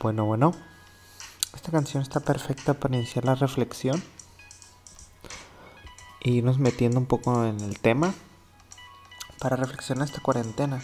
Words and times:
Bueno, 0.00 0.24
bueno. 0.24 0.52
Esta 1.54 1.70
canción 1.70 2.02
está 2.02 2.20
perfecta 2.20 2.72
para 2.72 2.96
iniciar 2.96 3.26
la 3.26 3.34
reflexión. 3.34 4.02
Y 6.22 6.38
irnos 6.38 6.58
metiendo 6.58 6.98
un 6.98 7.04
poco 7.04 7.44
en 7.44 7.60
el 7.60 7.78
tema. 7.78 8.14
Para 9.40 9.56
reflexionar 9.56 10.08
esta 10.08 10.22
cuarentena. 10.22 10.80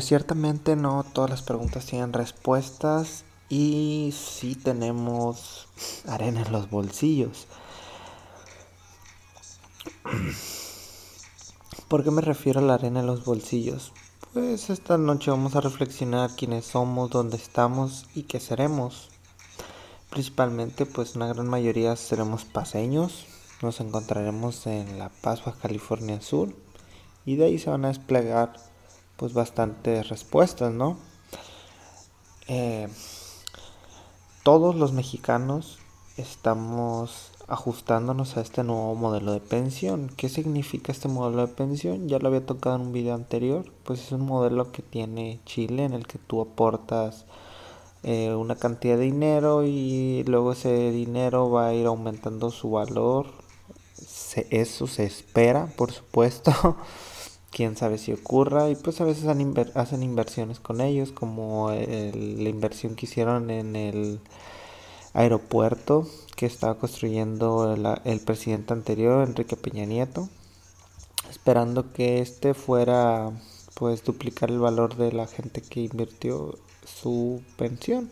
Pues 0.00 0.08
ciertamente 0.08 0.76
no 0.76 1.04
todas 1.12 1.28
las 1.28 1.42
preguntas 1.42 1.84
tienen 1.84 2.14
respuestas 2.14 3.24
y 3.50 4.14
sí 4.16 4.54
tenemos 4.54 5.68
arena 6.08 6.40
en 6.40 6.50
los 6.52 6.70
bolsillos. 6.70 7.46
¿Por 11.88 12.02
qué 12.02 12.10
me 12.10 12.22
refiero 12.22 12.60
a 12.60 12.62
la 12.62 12.72
arena 12.76 13.00
en 13.00 13.06
los 13.08 13.26
bolsillos? 13.26 13.92
Pues 14.32 14.70
esta 14.70 14.96
noche 14.96 15.30
vamos 15.30 15.54
a 15.54 15.60
reflexionar 15.60 16.30
quiénes 16.34 16.64
somos, 16.64 17.10
dónde 17.10 17.36
estamos 17.36 18.06
y 18.14 18.22
qué 18.22 18.40
seremos. 18.40 19.10
Principalmente 20.08 20.86
pues 20.86 21.14
una 21.14 21.26
gran 21.26 21.46
mayoría 21.46 21.94
seremos 21.96 22.46
paseños. 22.46 23.26
Nos 23.60 23.80
encontraremos 23.80 24.66
en 24.66 24.98
La 24.98 25.10
Paz, 25.10 25.42
California 25.60 26.22
Sur 26.22 26.54
y 27.26 27.36
de 27.36 27.44
ahí 27.44 27.58
se 27.58 27.68
van 27.68 27.84
a 27.84 27.88
desplegar 27.88 28.69
pues 29.20 29.34
bastantes 29.34 30.08
respuestas, 30.08 30.72
¿no? 30.72 30.96
Eh, 32.48 32.88
todos 34.42 34.74
los 34.76 34.94
mexicanos 34.94 35.78
estamos 36.16 37.30
ajustándonos 37.46 38.38
a 38.38 38.40
este 38.40 38.64
nuevo 38.64 38.94
modelo 38.94 39.34
de 39.34 39.40
pensión. 39.40 40.10
¿Qué 40.16 40.30
significa 40.30 40.90
este 40.90 41.08
modelo 41.08 41.46
de 41.46 41.52
pensión? 41.52 42.08
Ya 42.08 42.18
lo 42.18 42.28
había 42.28 42.46
tocado 42.46 42.76
en 42.76 42.80
un 42.80 42.92
video 42.94 43.14
anterior. 43.14 43.70
Pues 43.84 44.00
es 44.00 44.12
un 44.12 44.22
modelo 44.22 44.72
que 44.72 44.80
tiene 44.80 45.38
Chile 45.44 45.84
en 45.84 45.92
el 45.92 46.06
que 46.06 46.18
tú 46.18 46.40
aportas 46.40 47.26
eh, 48.02 48.34
una 48.34 48.56
cantidad 48.56 48.96
de 48.96 49.04
dinero 49.04 49.64
y 49.64 50.24
luego 50.24 50.52
ese 50.52 50.92
dinero 50.92 51.50
va 51.50 51.66
a 51.66 51.74
ir 51.74 51.84
aumentando 51.84 52.50
su 52.50 52.70
valor. 52.70 53.26
eso 54.48 54.86
se 54.86 55.04
espera, 55.04 55.66
por 55.76 55.92
supuesto. 55.92 56.52
quién 57.50 57.76
sabe 57.76 57.98
si 57.98 58.12
ocurra 58.12 58.70
y 58.70 58.76
pues 58.76 59.00
a 59.00 59.04
veces 59.04 59.26
hacen 59.74 60.02
inversiones 60.02 60.60
con 60.60 60.80
ellos 60.80 61.12
como 61.12 61.70
la 61.70 62.48
inversión 62.48 62.94
que 62.94 63.06
hicieron 63.06 63.50
en 63.50 63.76
el 63.76 64.20
aeropuerto 65.12 66.06
que 66.36 66.46
estaba 66.46 66.78
construyendo 66.78 67.74
el 68.04 68.20
presidente 68.20 68.72
anterior 68.72 69.26
Enrique 69.26 69.56
Peña 69.56 69.84
Nieto 69.84 70.28
esperando 71.30 71.92
que 71.92 72.20
este 72.20 72.54
fuera 72.54 73.32
pues 73.74 74.04
duplicar 74.04 74.50
el 74.50 74.58
valor 74.58 74.96
de 74.96 75.12
la 75.12 75.26
gente 75.26 75.62
que 75.62 75.80
invirtió 75.80 76.58
su 76.84 77.42
pensión. 77.56 78.10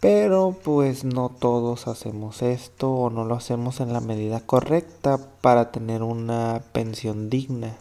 Pero 0.00 0.54
pues 0.62 1.04
no 1.04 1.30
todos 1.30 1.88
hacemos 1.88 2.42
esto 2.42 2.92
o 2.92 3.10
no 3.10 3.24
lo 3.24 3.36
hacemos 3.36 3.80
en 3.80 3.94
la 3.94 4.00
medida 4.00 4.40
correcta 4.40 5.18
para 5.40 5.72
tener 5.72 6.02
una 6.02 6.62
pensión 6.72 7.30
digna 7.30 7.78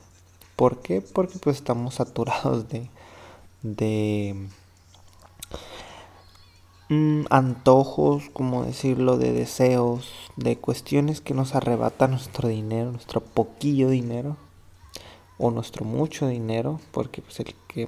¿Por 0.55 0.81
qué? 0.81 1.01
Porque 1.01 1.39
pues 1.39 1.57
estamos 1.57 1.95
saturados 1.95 2.69
de, 2.69 2.89
de 3.63 4.47
mm, 6.89 7.25
antojos, 7.29 8.29
como 8.33 8.63
decirlo, 8.63 9.17
de 9.17 9.33
deseos, 9.33 10.09
de 10.35 10.57
cuestiones 10.57 11.21
que 11.21 11.33
nos 11.33 11.55
arrebatan 11.55 12.11
nuestro 12.11 12.49
dinero, 12.49 12.91
nuestro 12.91 13.21
poquillo 13.21 13.89
dinero 13.89 14.37
o 15.37 15.49
nuestro 15.51 15.85
mucho 15.85 16.27
dinero, 16.27 16.79
porque 16.91 17.21
pues 17.21 17.39
el 17.39 17.55
que 17.67 17.87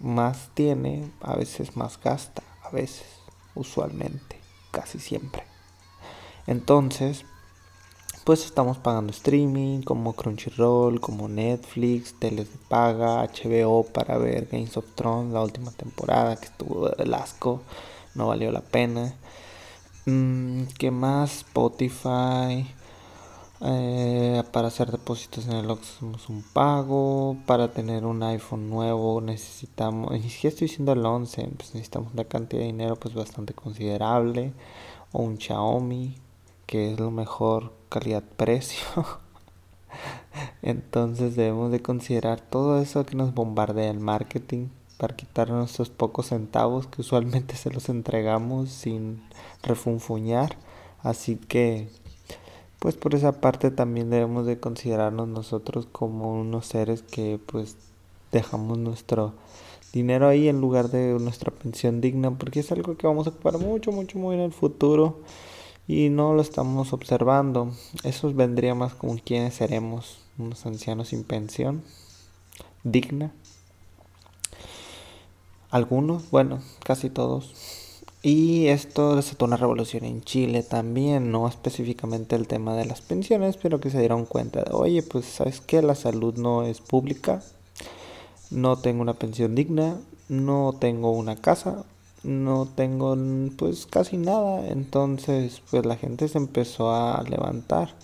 más 0.00 0.50
tiene 0.54 1.10
a 1.20 1.36
veces 1.36 1.76
más 1.76 1.98
gasta, 2.02 2.42
a 2.62 2.70
veces, 2.70 3.06
usualmente, 3.54 4.38
casi 4.70 4.98
siempre. 4.98 5.44
Entonces, 6.46 7.24
pues 8.24 8.46
estamos 8.46 8.78
pagando 8.78 9.12
streaming 9.12 9.82
como 9.82 10.14
Crunchyroll, 10.14 11.00
como 11.00 11.28
Netflix, 11.28 12.14
teles 12.18 12.50
de 12.50 12.58
paga, 12.68 13.22
HBO 13.22 13.84
para 13.84 14.16
ver 14.16 14.48
Games 14.50 14.76
of 14.78 14.86
Thrones, 14.94 15.32
la 15.32 15.42
última 15.42 15.70
temporada 15.72 16.36
que 16.36 16.46
estuvo 16.46 16.90
el 16.96 17.14
asco, 17.14 17.60
no 18.14 18.28
valió 18.28 18.50
la 18.50 18.62
pena. 18.62 19.14
Mm, 20.06 20.64
¿Qué 20.78 20.90
más? 20.90 21.38
Spotify. 21.38 22.66
Eh, 23.60 24.42
para 24.52 24.68
hacer 24.68 24.90
depósitos 24.90 25.46
en 25.46 25.52
el 25.52 25.70
Ox 25.70 25.96
hacemos 25.96 26.28
un 26.28 26.42
pago. 26.42 27.36
Para 27.46 27.72
tener 27.72 28.04
un 28.04 28.22
iPhone 28.22 28.68
nuevo 28.70 29.20
necesitamos, 29.20 30.14
y 30.16 30.28
si 30.30 30.48
estoy 30.48 30.68
diciendo 30.68 30.92
el 30.92 31.04
11, 31.04 31.42
pues 31.56 31.74
necesitamos 31.74 32.12
una 32.12 32.24
cantidad 32.24 32.60
de 32.60 32.66
dinero 32.66 32.96
pues 32.96 33.14
bastante 33.14 33.54
considerable. 33.54 34.52
O 35.12 35.22
un 35.22 35.38
Xiaomi, 35.38 36.16
que 36.66 36.92
es 36.92 37.00
lo 37.00 37.10
mejor 37.10 37.72
calidad-precio. 37.88 38.86
Entonces 40.62 41.36
debemos 41.36 41.70
de 41.70 41.80
considerar 41.80 42.40
todo 42.40 42.80
eso 42.80 43.06
que 43.06 43.16
nos 43.16 43.34
bombardea 43.34 43.90
el 43.90 44.00
marketing 44.00 44.68
para 44.98 45.16
quitar 45.16 45.50
nuestros 45.50 45.90
pocos 45.90 46.26
centavos 46.26 46.86
que 46.86 47.00
usualmente 47.00 47.56
se 47.56 47.70
los 47.70 47.88
entregamos 47.88 48.70
sin 48.70 49.22
refunfuñar. 49.62 50.56
Así 51.02 51.36
que, 51.36 51.88
pues 52.78 52.96
por 52.96 53.14
esa 53.14 53.40
parte 53.40 53.70
también 53.70 54.10
debemos 54.10 54.46
de 54.46 54.58
considerarnos 54.58 55.28
nosotros 55.28 55.86
como 55.90 56.32
unos 56.40 56.66
seres 56.66 57.02
que 57.02 57.38
pues 57.44 57.76
dejamos 58.32 58.78
nuestro 58.78 59.34
dinero 59.92 60.28
ahí 60.28 60.48
en 60.48 60.60
lugar 60.60 60.88
de 60.88 61.16
nuestra 61.20 61.52
pensión 61.52 62.00
digna 62.00 62.32
porque 62.32 62.60
es 62.60 62.72
algo 62.72 62.96
que 62.96 63.06
vamos 63.06 63.26
a 63.26 63.30
ocupar 63.30 63.58
mucho, 63.58 63.92
mucho, 63.92 64.18
muy 64.18 64.34
en 64.34 64.40
el 64.40 64.52
futuro 64.52 65.20
y 65.86 66.08
no 66.08 66.34
lo 66.34 66.42
estamos 66.42 66.92
observando. 66.92 67.72
Eso 68.02 68.32
vendría 68.32 68.74
más 68.74 68.94
como 68.94 69.18
quienes 69.18 69.54
seremos, 69.54 70.18
unos 70.38 70.64
ancianos 70.66 71.08
sin 71.08 71.24
pensión, 71.24 71.82
digna. 72.82 73.32
Algunos, 75.70 76.30
bueno, 76.30 76.60
casi 76.84 77.10
todos. 77.10 77.54
Y 78.22 78.68
esto 78.68 79.16
desató 79.16 79.44
una 79.44 79.58
revolución 79.58 80.04
en 80.04 80.22
Chile 80.22 80.62
también, 80.62 81.30
no 81.30 81.46
específicamente 81.46 82.36
el 82.36 82.48
tema 82.48 82.74
de 82.74 82.86
las 82.86 83.02
pensiones, 83.02 83.58
pero 83.58 83.80
que 83.80 83.90
se 83.90 83.98
dieron 83.98 84.24
cuenta 84.24 84.62
de, 84.62 84.72
oye, 84.72 85.02
pues 85.02 85.26
sabes 85.26 85.60
que 85.60 85.82
la 85.82 85.94
salud 85.94 86.34
no 86.38 86.62
es 86.62 86.80
pública, 86.80 87.42
no 88.50 88.78
tengo 88.78 89.02
una 89.02 89.12
pensión 89.12 89.54
digna, 89.54 89.98
no 90.30 90.74
tengo 90.78 91.10
una 91.10 91.36
casa, 91.36 91.84
no 92.24 92.66
tengo 92.66 93.16
pues 93.56 93.86
casi 93.86 94.16
nada. 94.16 94.66
Entonces 94.68 95.62
pues 95.70 95.86
la 95.86 95.96
gente 95.96 96.28
se 96.28 96.38
empezó 96.38 96.92
a 96.92 97.22
levantar. 97.22 97.94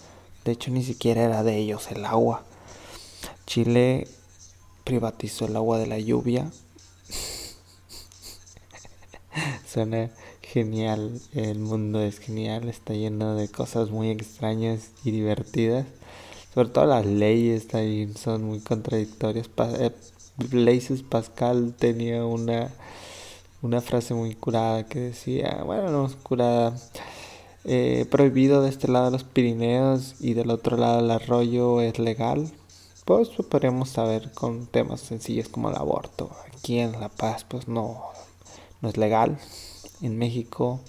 De 0.45 0.53
hecho 0.53 0.71
ni 0.71 0.85
siquiera 0.85 1.23
era 1.23 1.43
de 1.43 1.57
ellos 1.57 1.91
el 1.91 2.05
agua. 2.05 2.45
Chile 3.47 4.07
privatizó 4.85 5.47
el 5.47 5.57
agua 5.57 5.79
de 5.79 5.87
la 5.87 5.99
lluvia. 5.99 6.51
Suena 9.67 10.11
genial, 10.43 11.21
el 11.33 11.61
mundo 11.61 12.03
es 12.03 12.19
genial, 12.19 12.69
está 12.69 12.93
lleno 12.93 13.37
de 13.37 13.49
cosas 13.49 13.91
muy 13.91 14.11
extrañas 14.11 14.91
y 15.05 15.13
divertidas. 15.13 15.87
Sobre 16.55 16.71
todo 16.71 16.87
las 16.87 17.07
leyes 17.07 17.69
también 17.69 18.17
son 18.17 18.45
muy 18.45 18.61
contradictorias. 18.61 19.49
Eh, 19.79 19.93
Blaise 20.37 21.03
Pascal 21.09 21.75
tenía 21.79 22.25
una 22.25 22.71
una 23.63 23.81
frase 23.81 24.15
muy 24.15 24.35
curada 24.35 24.87
que 24.87 25.01
decía, 25.01 25.63
bueno, 25.65 25.91
no 25.91 26.11
curada, 26.23 26.75
eh, 27.65 28.07
prohibido 28.11 28.63
de 28.63 28.71
este 28.71 28.89
lado 28.89 29.11
los 29.11 29.25
Pirineos 29.25 30.15
y 30.19 30.33
del 30.35 30.51
otro 30.51 30.77
lado 30.77 31.03
del 31.03 31.11
arroyo 31.11 31.81
es 31.81 31.99
legal. 31.99 32.51
Pues 33.05 33.29
podríamos 33.29 33.91
saber 33.91 34.33
con 34.33 34.67
temas 34.67 35.01
sencillos 35.01 35.49
como 35.49 35.71
el 35.71 35.77
aborto. 35.77 36.31
Aquí 36.47 36.79
en 36.79 36.93
La 37.01 37.09
Paz, 37.09 37.45
pues 37.45 37.69
no, 37.69 38.03
no 38.81 38.89
es 38.89 38.97
legal. 38.97 39.39
En 40.01 40.17
México, 40.17 40.81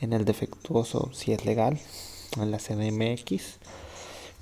en 0.00 0.12
el 0.12 0.24
defectuoso 0.24 1.10
sí 1.12 1.32
es 1.32 1.44
legal, 1.44 1.80
en 2.36 2.50
la 2.50 2.58
CDMX. 2.58 3.58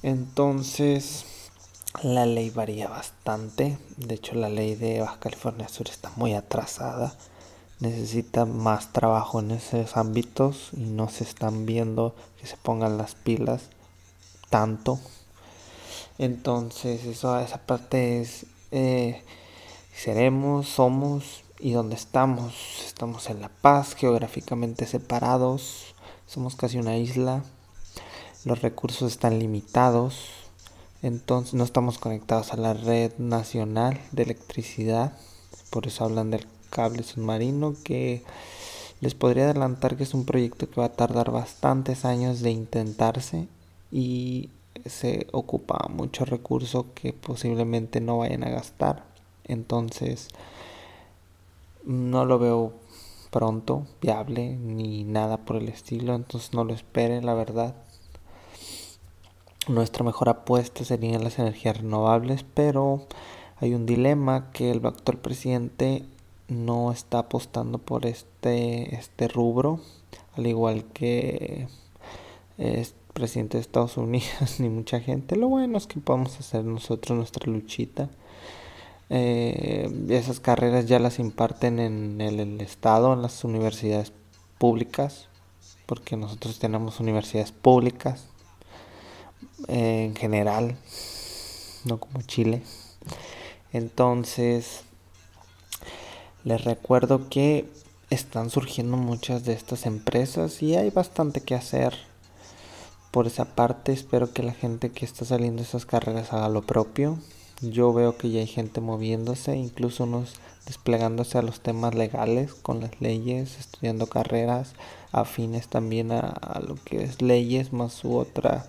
Entonces, 0.02 1.24
la 2.02 2.26
ley 2.26 2.50
varía 2.50 2.88
bastante. 2.88 3.78
De 3.96 4.14
hecho, 4.16 4.34
la 4.34 4.48
ley 4.48 4.74
de 4.74 5.00
Baja 5.00 5.18
California 5.20 5.68
Sur 5.68 5.88
está 5.88 6.10
muy 6.16 6.34
atrasada. 6.34 7.16
Necesita 7.80 8.46
más 8.46 8.92
trabajo 8.92 9.40
en 9.40 9.50
esos 9.50 9.96
ámbitos 9.96 10.70
y 10.72 10.80
no 10.80 11.08
se 11.08 11.24
están 11.24 11.66
viendo 11.66 12.14
que 12.40 12.46
se 12.46 12.56
pongan 12.56 12.96
las 12.96 13.14
pilas 13.14 13.68
tanto. 14.48 14.98
Entonces, 16.18 17.04
eso, 17.04 17.38
esa 17.38 17.58
parte 17.66 18.20
es 18.20 18.46
eh, 18.70 19.22
seremos, 19.94 20.68
somos 20.68 21.44
y 21.58 21.72
donde 21.72 21.96
estamos. 21.96 22.54
Estamos 22.86 23.28
en 23.30 23.40
La 23.40 23.48
Paz, 23.48 23.94
geográficamente 23.94 24.86
separados. 24.86 25.94
Somos 26.26 26.56
casi 26.56 26.78
una 26.78 26.96
isla. 26.96 27.44
Los 28.44 28.62
recursos 28.62 29.12
están 29.12 29.38
limitados. 29.38 30.30
Entonces 31.02 31.54
no 31.54 31.64
estamos 31.64 31.98
conectados 31.98 32.52
a 32.52 32.56
la 32.56 32.74
red 32.74 33.12
nacional 33.18 34.00
de 34.12 34.24
electricidad. 34.24 35.12
Por 35.70 35.86
eso 35.86 36.04
hablan 36.04 36.30
del 36.30 36.46
cable 36.66 37.02
submarino 37.02 37.74
que 37.84 38.22
les 39.00 39.14
podría 39.14 39.44
adelantar 39.44 39.96
que 39.96 40.04
es 40.04 40.14
un 40.14 40.24
proyecto 40.24 40.68
que 40.68 40.80
va 40.80 40.86
a 40.86 40.92
tardar 40.92 41.30
bastantes 41.30 42.04
años 42.04 42.40
de 42.40 42.50
intentarse 42.50 43.48
y 43.90 44.50
se 44.84 45.26
ocupa 45.32 45.88
mucho 45.88 46.24
recurso 46.24 46.86
que 46.94 47.12
posiblemente 47.12 48.00
no 48.00 48.18
vayan 48.18 48.44
a 48.44 48.50
gastar. 48.50 49.04
Entonces 49.44 50.28
no 51.84 52.24
lo 52.24 52.38
veo 52.38 52.72
pronto, 53.30 53.86
viable, 54.00 54.56
ni 54.56 55.04
nada 55.04 55.38
por 55.38 55.56
el 55.56 55.68
estilo. 55.68 56.14
Entonces 56.14 56.52
no 56.52 56.64
lo 56.64 56.74
esperen, 56.74 57.26
la 57.26 57.34
verdad. 57.34 57.74
Nuestra 59.68 60.04
mejor 60.04 60.28
apuesta 60.28 60.84
serían 60.84 61.24
las 61.24 61.38
energías 61.38 61.78
renovables, 61.78 62.44
pero 62.54 63.06
hay 63.58 63.74
un 63.74 63.86
dilema 63.86 64.50
que 64.52 64.70
el 64.70 64.84
actual 64.86 65.18
presidente 65.18 66.04
no 66.48 66.92
está 66.92 67.20
apostando 67.20 67.78
por 67.78 68.06
este, 68.06 68.94
este 68.94 69.28
rubro, 69.28 69.80
al 70.36 70.46
igual 70.46 70.84
que 70.92 71.66
el 72.58 72.86
presidente 73.12 73.56
de 73.56 73.62
Estados 73.62 73.96
Unidos 73.96 74.56
ni 74.58 74.68
mucha 74.68 75.00
gente. 75.00 75.36
Lo 75.36 75.48
bueno 75.48 75.78
es 75.78 75.86
que 75.86 76.00
podemos 76.00 76.38
hacer 76.38 76.64
nosotros 76.64 77.16
nuestra 77.16 77.50
luchita. 77.50 78.08
Eh, 79.08 79.88
esas 80.08 80.40
carreras 80.40 80.86
ya 80.86 80.98
las 80.98 81.18
imparten 81.18 81.78
en 81.78 82.20
el 82.20 82.60
estado, 82.60 83.12
en 83.12 83.22
las 83.22 83.44
universidades 83.44 84.12
públicas, 84.58 85.28
porque 85.86 86.16
nosotros 86.16 86.58
tenemos 86.58 86.98
universidades 86.98 87.52
públicas 87.52 88.26
en 89.68 90.14
general, 90.16 90.76
no 91.84 91.98
como 91.98 92.22
Chile. 92.22 92.62
Entonces, 93.72 94.82
les 96.46 96.62
recuerdo 96.62 97.28
que 97.28 97.68
están 98.08 98.50
surgiendo 98.50 98.96
muchas 98.96 99.44
de 99.44 99.52
estas 99.52 99.84
empresas 99.84 100.62
y 100.62 100.76
hay 100.76 100.90
bastante 100.90 101.40
que 101.40 101.56
hacer 101.56 101.98
por 103.10 103.26
esa 103.26 103.56
parte. 103.56 103.92
Espero 103.92 104.32
que 104.32 104.44
la 104.44 104.52
gente 104.52 104.92
que 104.92 105.04
está 105.04 105.24
saliendo 105.24 105.60
de 105.60 105.68
esas 105.68 105.86
carreras 105.86 106.32
haga 106.32 106.48
lo 106.48 106.62
propio. 106.62 107.18
Yo 107.62 107.92
veo 107.92 108.16
que 108.16 108.30
ya 108.30 108.38
hay 108.38 108.46
gente 108.46 108.80
moviéndose, 108.80 109.56
incluso 109.56 110.04
unos 110.04 110.36
desplegándose 110.66 111.36
a 111.36 111.42
los 111.42 111.58
temas 111.58 111.96
legales 111.96 112.54
con 112.54 112.80
las 112.80 112.92
leyes, 113.00 113.58
estudiando 113.58 114.06
carreras 114.06 114.74
afines 115.10 115.66
también 115.66 116.12
a, 116.12 116.60
lo 116.64 116.76
que 116.76 117.02
es 117.02 117.22
leyes 117.22 117.72
más 117.72 117.92
su 117.92 118.16
otra 118.16 118.66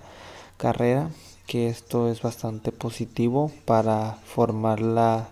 carrera, 0.58 1.12
que 1.46 1.70
esto 1.70 2.10
es 2.10 2.24
bastante 2.24 2.72
positivo 2.72 3.52
para 3.66 4.18
formar 4.26 4.82
la 4.82 5.30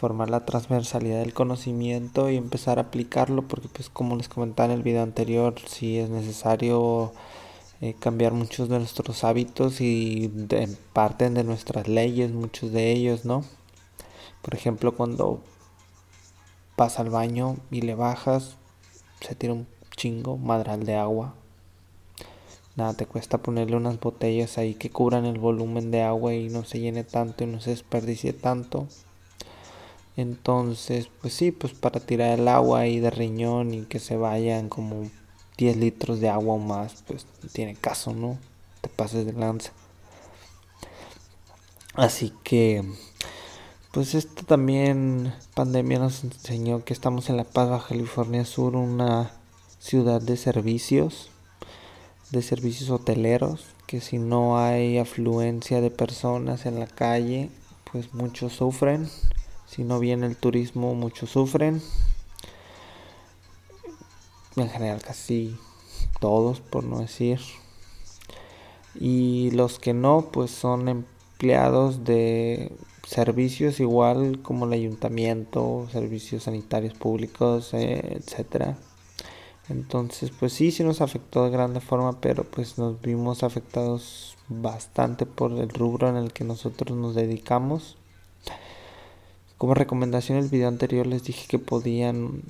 formar 0.00 0.30
la 0.30 0.46
transversalidad 0.46 1.18
del 1.18 1.34
conocimiento 1.34 2.30
y 2.30 2.36
empezar 2.36 2.78
a 2.78 2.84
aplicarlo 2.84 3.42
porque 3.46 3.68
pues 3.68 3.90
como 3.90 4.16
les 4.16 4.30
comentaba 4.30 4.72
en 4.72 4.78
el 4.78 4.82
video 4.82 5.02
anterior 5.02 5.56
si 5.66 5.98
es 5.98 6.08
necesario 6.08 7.12
eh, 7.82 7.94
cambiar 8.00 8.32
muchos 8.32 8.70
de 8.70 8.78
nuestros 8.78 9.24
hábitos 9.24 9.82
y 9.82 10.28
de, 10.28 10.74
parten 10.94 11.34
de 11.34 11.44
nuestras 11.44 11.86
leyes 11.86 12.32
muchos 12.32 12.72
de 12.72 12.92
ellos 12.92 13.26
no 13.26 13.44
por 14.40 14.54
ejemplo 14.54 14.96
cuando 14.96 15.42
vas 16.78 16.98
al 16.98 17.10
baño 17.10 17.58
y 17.70 17.82
le 17.82 17.94
bajas 17.94 18.56
se 19.20 19.34
tira 19.34 19.52
un 19.52 19.66
chingo 19.96 20.38
madral 20.38 20.86
de 20.86 20.96
agua 20.96 21.34
Nada, 22.76 22.94
te 22.94 23.04
cuesta 23.04 23.36
ponerle 23.36 23.76
unas 23.76 24.00
botellas 24.00 24.56
ahí 24.56 24.72
que 24.72 24.88
cubran 24.88 25.26
el 25.26 25.38
volumen 25.38 25.90
de 25.90 26.00
agua 26.00 26.32
y 26.32 26.48
no 26.48 26.64
se 26.64 26.80
llene 26.80 27.04
tanto 27.04 27.44
y 27.44 27.46
no 27.48 27.60
se 27.60 27.70
desperdicie 27.70 28.32
tanto. 28.32 28.86
Entonces, 30.16 31.08
pues 31.20 31.34
sí, 31.34 31.52
pues 31.52 31.72
para 31.72 32.00
tirar 32.00 32.38
el 32.38 32.48
agua 32.48 32.80
ahí 32.80 33.00
de 33.00 33.10
riñón 33.10 33.74
y 33.74 33.82
que 33.82 33.98
se 33.98 34.16
vayan 34.16 34.68
como 34.68 35.10
10 35.56 35.76
litros 35.76 36.20
de 36.20 36.28
agua 36.28 36.54
o 36.54 36.58
más, 36.58 37.02
pues 37.06 37.26
tiene 37.52 37.74
caso, 37.74 38.12
¿no? 38.12 38.38
Te 38.80 38.88
pases 38.88 39.26
de 39.26 39.32
lanza. 39.32 39.72
Así 41.94 42.32
que, 42.44 42.84
pues 43.92 44.14
esta 44.14 44.42
también 44.42 45.34
pandemia 45.54 45.98
nos 45.98 46.24
enseñó 46.24 46.84
que 46.84 46.92
estamos 46.92 47.28
en 47.30 47.36
La 47.36 47.44
Paz, 47.44 47.84
California 47.88 48.44
Sur, 48.44 48.76
una 48.76 49.32
ciudad 49.78 50.20
de 50.20 50.36
servicios 50.36 51.30
de 52.30 52.42
servicios 52.42 52.90
hoteleros, 52.90 53.66
que 53.86 54.00
si 54.00 54.18
no 54.18 54.58
hay 54.58 54.98
afluencia 54.98 55.80
de 55.80 55.90
personas 55.90 56.64
en 56.64 56.78
la 56.78 56.86
calle, 56.86 57.50
pues 57.90 58.14
muchos 58.14 58.52
sufren. 58.52 59.08
Si 59.70 59.84
no 59.84 59.98
viene 60.00 60.26
el 60.26 60.36
turismo, 60.36 60.94
muchos 60.94 61.30
sufren. 61.30 61.80
En 64.56 64.68
general 64.68 65.00
casi 65.00 65.56
todos, 66.20 66.60
por 66.60 66.84
no 66.84 66.98
decir. 66.98 67.40
Y 68.94 69.50
los 69.52 69.78
que 69.78 69.94
no, 69.94 70.28
pues 70.32 70.50
son 70.50 70.88
empleados 70.88 72.04
de 72.04 72.72
servicios 73.06 73.78
igual 73.78 74.40
como 74.42 74.66
el 74.66 74.72
ayuntamiento, 74.72 75.86
servicios 75.92 76.42
sanitarios 76.44 76.94
públicos, 76.94 77.72
eh, 77.72 78.16
etcétera 78.18 78.76
entonces, 79.70 80.32
pues 80.32 80.52
sí, 80.52 80.72
sí 80.72 80.82
nos 80.82 81.00
afectó 81.00 81.44
de 81.44 81.50
grande 81.50 81.78
forma, 81.80 82.20
pero 82.20 82.42
pues 82.42 82.76
nos 82.76 83.00
vimos 83.00 83.44
afectados 83.44 84.36
bastante 84.48 85.26
por 85.26 85.52
el 85.52 85.68
rubro 85.68 86.08
en 86.08 86.16
el 86.16 86.32
que 86.32 86.42
nosotros 86.42 86.98
nos 86.98 87.14
dedicamos. 87.14 87.96
Como 89.60 89.74
recomendación 89.74 90.38
el 90.38 90.48
video 90.48 90.68
anterior 90.68 91.06
les 91.06 91.22
dije 91.22 91.46
que 91.46 91.58
podían 91.58 92.40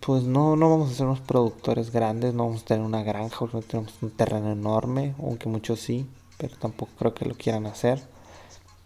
pues 0.00 0.22
no, 0.22 0.56
no 0.56 0.70
vamos 0.70 0.90
a 0.90 0.94
ser 0.94 1.04
unos 1.04 1.20
productores 1.20 1.92
grandes, 1.92 2.32
no 2.32 2.46
vamos 2.46 2.62
a 2.62 2.64
tener 2.64 2.86
una 2.86 3.02
granja, 3.02 3.44
no 3.52 3.60
tenemos 3.60 3.92
un 4.00 4.08
terreno 4.10 4.50
enorme, 4.50 5.14
aunque 5.18 5.50
muchos 5.50 5.78
sí, 5.78 6.06
pero 6.38 6.56
tampoco 6.56 6.90
creo 6.98 7.12
que 7.12 7.26
lo 7.26 7.34
quieran 7.34 7.66
hacer. 7.66 8.00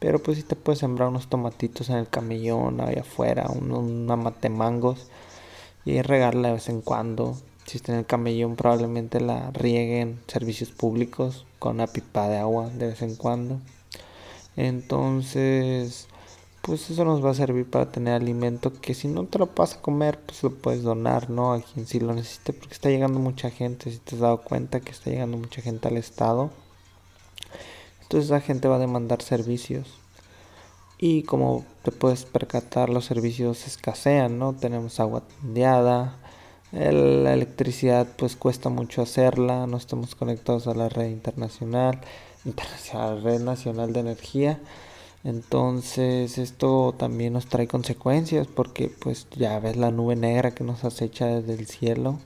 Pero 0.01 0.21
pues 0.21 0.39
sí 0.39 0.43
te 0.43 0.57
puedes 0.57 0.81
sembrar 0.81 1.09
unos 1.09 1.29
tomatitos 1.29 1.89
en 1.89 1.99
el 1.99 2.09
camellón, 2.09 2.81
ahí 2.81 2.97
afuera, 2.97 3.47
un, 3.49 3.71
una 3.71 4.17
mangos 4.51 5.07
y 5.85 6.03
regarla 6.03 6.49
de 6.49 6.55
vez 6.55 6.69
en 6.69 6.81
cuando. 6.81 7.37
Si 7.65 7.77
está 7.77 7.93
en 7.93 8.01
el 8.01 8.07
camellón 8.07 8.57
probablemente 8.57 9.21
la 9.21 9.53
rieguen 9.53 10.21
servicios 10.27 10.73
públicos 10.73 11.47
con 11.61 11.77
una 11.77 11.87
pipa 11.87 12.27
de 12.27 12.39
agua 12.39 12.71
de 12.71 12.89
vez 12.89 13.03
en 13.03 13.15
cuando. 13.15 13.61
Entonces, 14.57 16.09
pues 16.65 16.89
eso 16.89 17.05
nos 17.05 17.23
va 17.23 17.31
a 17.31 17.35
servir 17.35 17.69
para 17.69 17.93
tener 17.93 18.15
alimento 18.15 18.73
que 18.73 18.95
si 18.95 19.07
no 19.07 19.27
te 19.27 19.39
lo 19.39 19.51
vas 19.55 19.75
a 19.75 19.83
comer, 19.83 20.19
pues 20.25 20.43
lo 20.43 20.51
puedes 20.51 20.83
donar, 20.83 21.29
¿no? 21.29 21.53
A 21.53 21.61
quien 21.61 21.87
sí 21.87 22.01
lo 22.01 22.15
necesite, 22.15 22.55
porque 22.55 22.73
está 22.73 22.89
llegando 22.89 23.21
mucha 23.21 23.51
gente, 23.51 23.91
si 23.91 23.99
te 23.99 24.15
has 24.15 24.23
dado 24.23 24.41
cuenta 24.41 24.81
que 24.81 24.91
está 24.91 25.11
llegando 25.11 25.37
mucha 25.37 25.61
gente 25.61 25.89
al 25.89 25.99
estado. 25.99 26.51
Entonces 28.01 28.31
la 28.31 28.41
gente 28.41 28.67
va 28.67 28.77
a 28.77 28.79
demandar 28.79 29.21
servicios. 29.21 29.99
Y 30.99 31.25
como 31.25 31.67
te 31.83 31.93
puedes 31.93 32.25
percatar, 32.25 32.89
los 32.89 33.05
servicios 33.05 33.67
escasean, 33.67 34.39
¿no? 34.39 34.55
Tenemos 34.55 35.01
agua 35.01 35.23
tendiada, 35.43 36.17
la 36.73 37.35
electricidad 37.35 38.07
pues 38.17 38.37
cuesta 38.37 38.71
mucho 38.71 39.03
hacerla, 39.03 39.67
no 39.67 39.77
estamos 39.77 40.15
conectados 40.15 40.67
a 40.67 40.75
la 40.75 40.89
red 40.89 41.11
internacional, 41.11 42.01
a 42.95 42.97
la 42.97 43.17
red 43.17 43.41
nacional 43.41 43.93
de 43.93 44.01
energía. 44.01 44.61
Entonces 45.25 46.39
esto 46.39 46.95
también 46.97 47.33
nos 47.33 47.47
trae 47.47 47.67
consecuencias 47.67 48.47
porque 48.47 48.89
pues 48.89 49.27
ya 49.37 49.59
ves 49.59 49.77
la 49.77 49.91
nube 49.91 50.17
negra 50.17 50.55
que 50.55 50.65
nos 50.65 50.85
acecha 50.85 51.27
desde 51.27 51.55
el 51.55 51.67
cielo, 51.67 52.19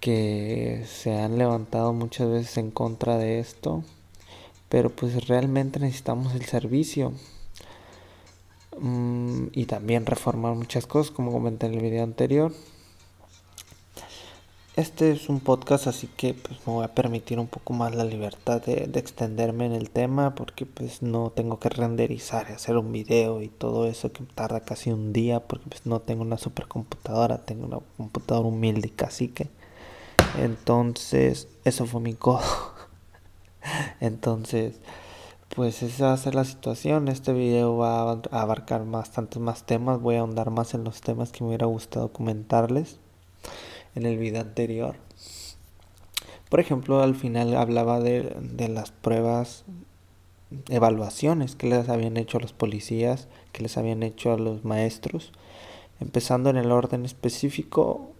que 0.00 0.84
se 0.88 1.18
han 1.18 1.38
levantado 1.38 1.92
muchas 1.92 2.28
veces 2.30 2.56
en 2.58 2.70
contra 2.70 3.18
de 3.18 3.40
esto 3.40 3.82
pero 4.68 4.90
pues 4.90 5.26
realmente 5.28 5.80
necesitamos 5.80 6.34
el 6.34 6.44
servicio. 6.44 7.12
mm, 8.80 9.48
y 9.52 9.66
también 9.66 10.06
reformar 10.06 10.54
muchas 10.54 10.86
cosas 10.86 11.10
como 11.12 11.32
comenté 11.32 11.66
en 11.66 11.74
el 11.74 11.80
video 11.82 12.04
anterior. 12.04 12.52
Este 14.78 15.10
es 15.10 15.28
un 15.28 15.40
podcast 15.40 15.88
así 15.88 16.06
que 16.06 16.34
pues 16.34 16.60
me 16.64 16.72
voy 16.72 16.84
a 16.84 16.94
permitir 16.94 17.40
un 17.40 17.48
poco 17.48 17.72
más 17.72 17.96
la 17.96 18.04
libertad 18.04 18.62
de, 18.62 18.86
de 18.86 19.00
extenderme 19.00 19.66
en 19.66 19.72
el 19.72 19.90
tema 19.90 20.36
porque 20.36 20.66
pues 20.66 21.02
no 21.02 21.30
tengo 21.30 21.58
que 21.58 21.68
renderizar 21.68 22.46
y 22.48 22.52
hacer 22.52 22.76
un 22.76 22.92
video 22.92 23.42
y 23.42 23.48
todo 23.48 23.88
eso 23.88 24.12
que 24.12 24.22
tarda 24.36 24.60
casi 24.60 24.92
un 24.92 25.12
día 25.12 25.40
porque 25.40 25.68
pues 25.68 25.84
no 25.84 25.98
tengo 25.98 26.22
una 26.22 26.38
supercomputadora, 26.38 27.38
tengo 27.38 27.66
una 27.66 27.80
computadora 27.96 28.46
humilde 28.46 28.90
casi 28.90 29.26
que. 29.26 29.48
Entonces, 30.38 31.48
eso 31.64 31.84
fue 31.86 32.00
mi 32.00 32.14
codo. 32.14 32.44
Entonces, 34.00 34.76
pues 35.56 35.82
esa 35.82 36.06
va 36.06 36.12
a 36.12 36.18
ser 36.18 36.36
la 36.36 36.44
situación. 36.44 37.08
Este 37.08 37.32
video 37.32 37.76
va 37.78 38.12
a 38.12 38.42
abarcar 38.42 38.86
bastantes 38.86 39.42
más 39.42 39.66
temas. 39.66 40.00
Voy 40.00 40.14
a 40.14 40.20
ahondar 40.20 40.50
más 40.50 40.72
en 40.74 40.84
los 40.84 41.00
temas 41.00 41.32
que 41.32 41.42
me 41.42 41.48
hubiera 41.48 41.66
gustado 41.66 42.12
comentarles 42.12 43.00
en 43.94 44.06
el 44.06 44.18
video 44.18 44.40
anterior. 44.40 44.96
Por 46.48 46.60
ejemplo, 46.60 47.02
al 47.02 47.14
final 47.14 47.56
hablaba 47.56 48.00
de, 48.00 48.68
las 48.68 48.90
pruebas, 48.90 49.64
evaluaciones 50.68 51.56
que 51.56 51.68
les 51.68 51.88
habían 51.88 52.16
hecho 52.16 52.38
a 52.38 52.40
los 52.40 52.52
policías, 52.52 53.28
que 53.52 53.62
les 53.62 53.76
habían 53.76 54.02
hecho 54.02 54.32
a 54.32 54.38
los 54.38 54.64
maestros. 54.64 55.32
Empezando 56.00 56.48
en 56.48 56.56
el 56.56 56.72
orden 56.72 57.04
específico, 57.04 58.12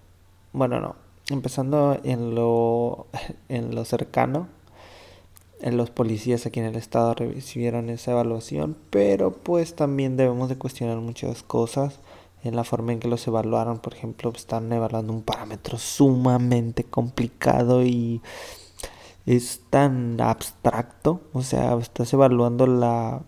bueno, 0.52 0.80
no, 0.80 0.96
empezando 1.30 1.98
en 2.04 2.34
lo, 2.34 3.06
en 3.48 3.74
lo 3.74 3.84
cercano, 3.84 4.48
los 5.60 5.90
policías 5.90 6.46
aquí 6.46 6.60
en 6.60 6.66
el 6.66 6.76
estado 6.76 7.14
recibieron 7.14 7.90
esa 7.90 8.12
evaluación, 8.12 8.76
pero 8.90 9.32
pues 9.32 9.74
también 9.74 10.16
debemos 10.16 10.48
de 10.48 10.56
cuestionar 10.56 10.98
muchas 10.98 11.42
cosas 11.42 11.98
en 12.44 12.56
la 12.56 12.64
forma 12.64 12.92
en 12.92 13.00
que 13.00 13.08
los 13.08 13.26
evaluaron. 13.26 13.78
Por 13.78 13.94
ejemplo, 13.94 14.32
están 14.34 14.72
evaluando 14.72 15.12
un 15.12 15.22
parámetro 15.22 15.78
sumamente 15.78 16.84
complicado 16.84 17.84
y 17.84 18.22
es 19.26 19.62
tan 19.70 20.20
abstracto. 20.20 21.22
O 21.32 21.42
sea, 21.42 21.74
estás 21.76 22.12
evaluando 22.12 22.66
la 22.66 23.22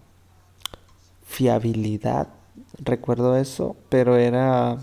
fiabilidad. 1.25 2.29
Recuerdo 2.79 3.37
eso, 3.37 3.77
pero 3.89 4.17
era 4.17 4.79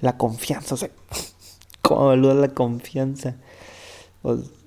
la 0.00 0.16
confianza. 0.16 0.74
O 0.74 0.78
sea, 0.78 0.90
¿cómo 1.82 2.04
evalúa 2.12 2.34
la 2.34 2.48
confianza? 2.48 3.36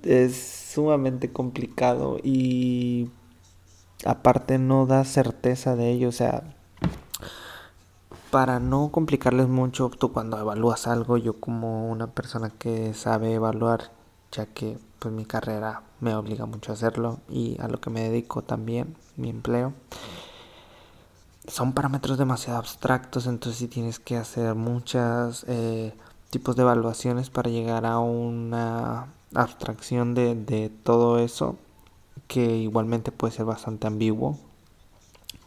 es 0.02 0.36
sumamente 0.74 1.30
complicado 1.30 2.18
y 2.22 3.08
aparte 4.04 4.58
no 4.58 4.86
da 4.86 5.04
certeza 5.04 5.76
de 5.76 5.90
ello. 5.90 6.08
O 6.08 6.12
sea, 6.12 6.42
para 8.34 8.58
no 8.58 8.90
complicarles 8.90 9.46
mucho, 9.46 9.90
tú 9.96 10.12
cuando 10.12 10.40
evalúas 10.40 10.88
algo, 10.88 11.16
yo 11.18 11.38
como 11.38 11.88
una 11.88 12.08
persona 12.08 12.50
que 12.50 12.92
sabe 12.92 13.34
evaluar, 13.34 13.92
ya 14.32 14.46
que 14.46 14.76
pues 14.98 15.14
mi 15.14 15.24
carrera 15.24 15.84
me 16.00 16.16
obliga 16.16 16.44
mucho 16.44 16.72
a 16.72 16.74
hacerlo 16.74 17.20
y 17.28 17.56
a 17.60 17.68
lo 17.68 17.80
que 17.80 17.90
me 17.90 18.00
dedico 18.00 18.42
también, 18.42 18.96
mi 19.14 19.30
empleo, 19.30 19.72
son 21.46 21.74
parámetros 21.74 22.18
demasiado 22.18 22.58
abstractos, 22.58 23.28
entonces 23.28 23.56
sí 23.56 23.68
tienes 23.68 24.00
que 24.00 24.16
hacer 24.16 24.56
muchos 24.56 25.44
eh, 25.46 25.94
tipos 26.30 26.56
de 26.56 26.62
evaluaciones 26.62 27.30
para 27.30 27.50
llegar 27.50 27.86
a 27.86 28.00
una 28.00 29.12
abstracción 29.32 30.16
de, 30.16 30.34
de 30.34 30.70
todo 30.70 31.20
eso, 31.20 31.54
que 32.26 32.56
igualmente 32.56 33.12
puede 33.12 33.32
ser 33.32 33.44
bastante 33.44 33.86
ambiguo, 33.86 34.40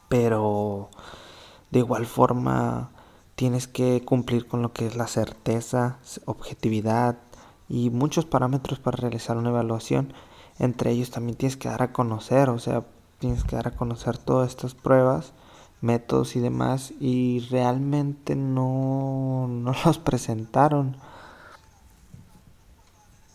pero 0.07 0.89
de 1.71 1.79
igual 1.79 2.05
forma, 2.05 2.91
tienes 3.35 3.67
que 3.67 4.03
cumplir 4.03 4.47
con 4.47 4.61
lo 4.61 4.73
que 4.73 4.87
es 4.87 4.95
la 4.95 5.07
certeza, 5.07 5.97
objetividad 6.25 7.17
y 7.69 7.89
muchos 7.89 8.25
parámetros 8.25 8.79
para 8.79 8.97
realizar 8.97 9.37
una 9.37 9.49
evaluación. 9.49 10.13
Entre 10.59 10.91
ellos 10.91 11.11
también 11.11 11.37
tienes 11.37 11.57
que 11.57 11.69
dar 11.69 11.83
a 11.83 11.93
conocer, 11.93 12.49
o 12.49 12.59
sea, 12.59 12.85
tienes 13.19 13.43
que 13.43 13.55
dar 13.55 13.67
a 13.67 13.75
conocer 13.75 14.17
todas 14.17 14.49
estas 14.49 14.73
pruebas, 14.73 15.33
métodos 15.81 16.35
y 16.35 16.39
demás, 16.39 16.93
y 16.99 17.45
realmente 17.51 18.35
no, 18.35 19.47
no 19.47 19.73
los 19.85 19.97
presentaron. 19.99 20.97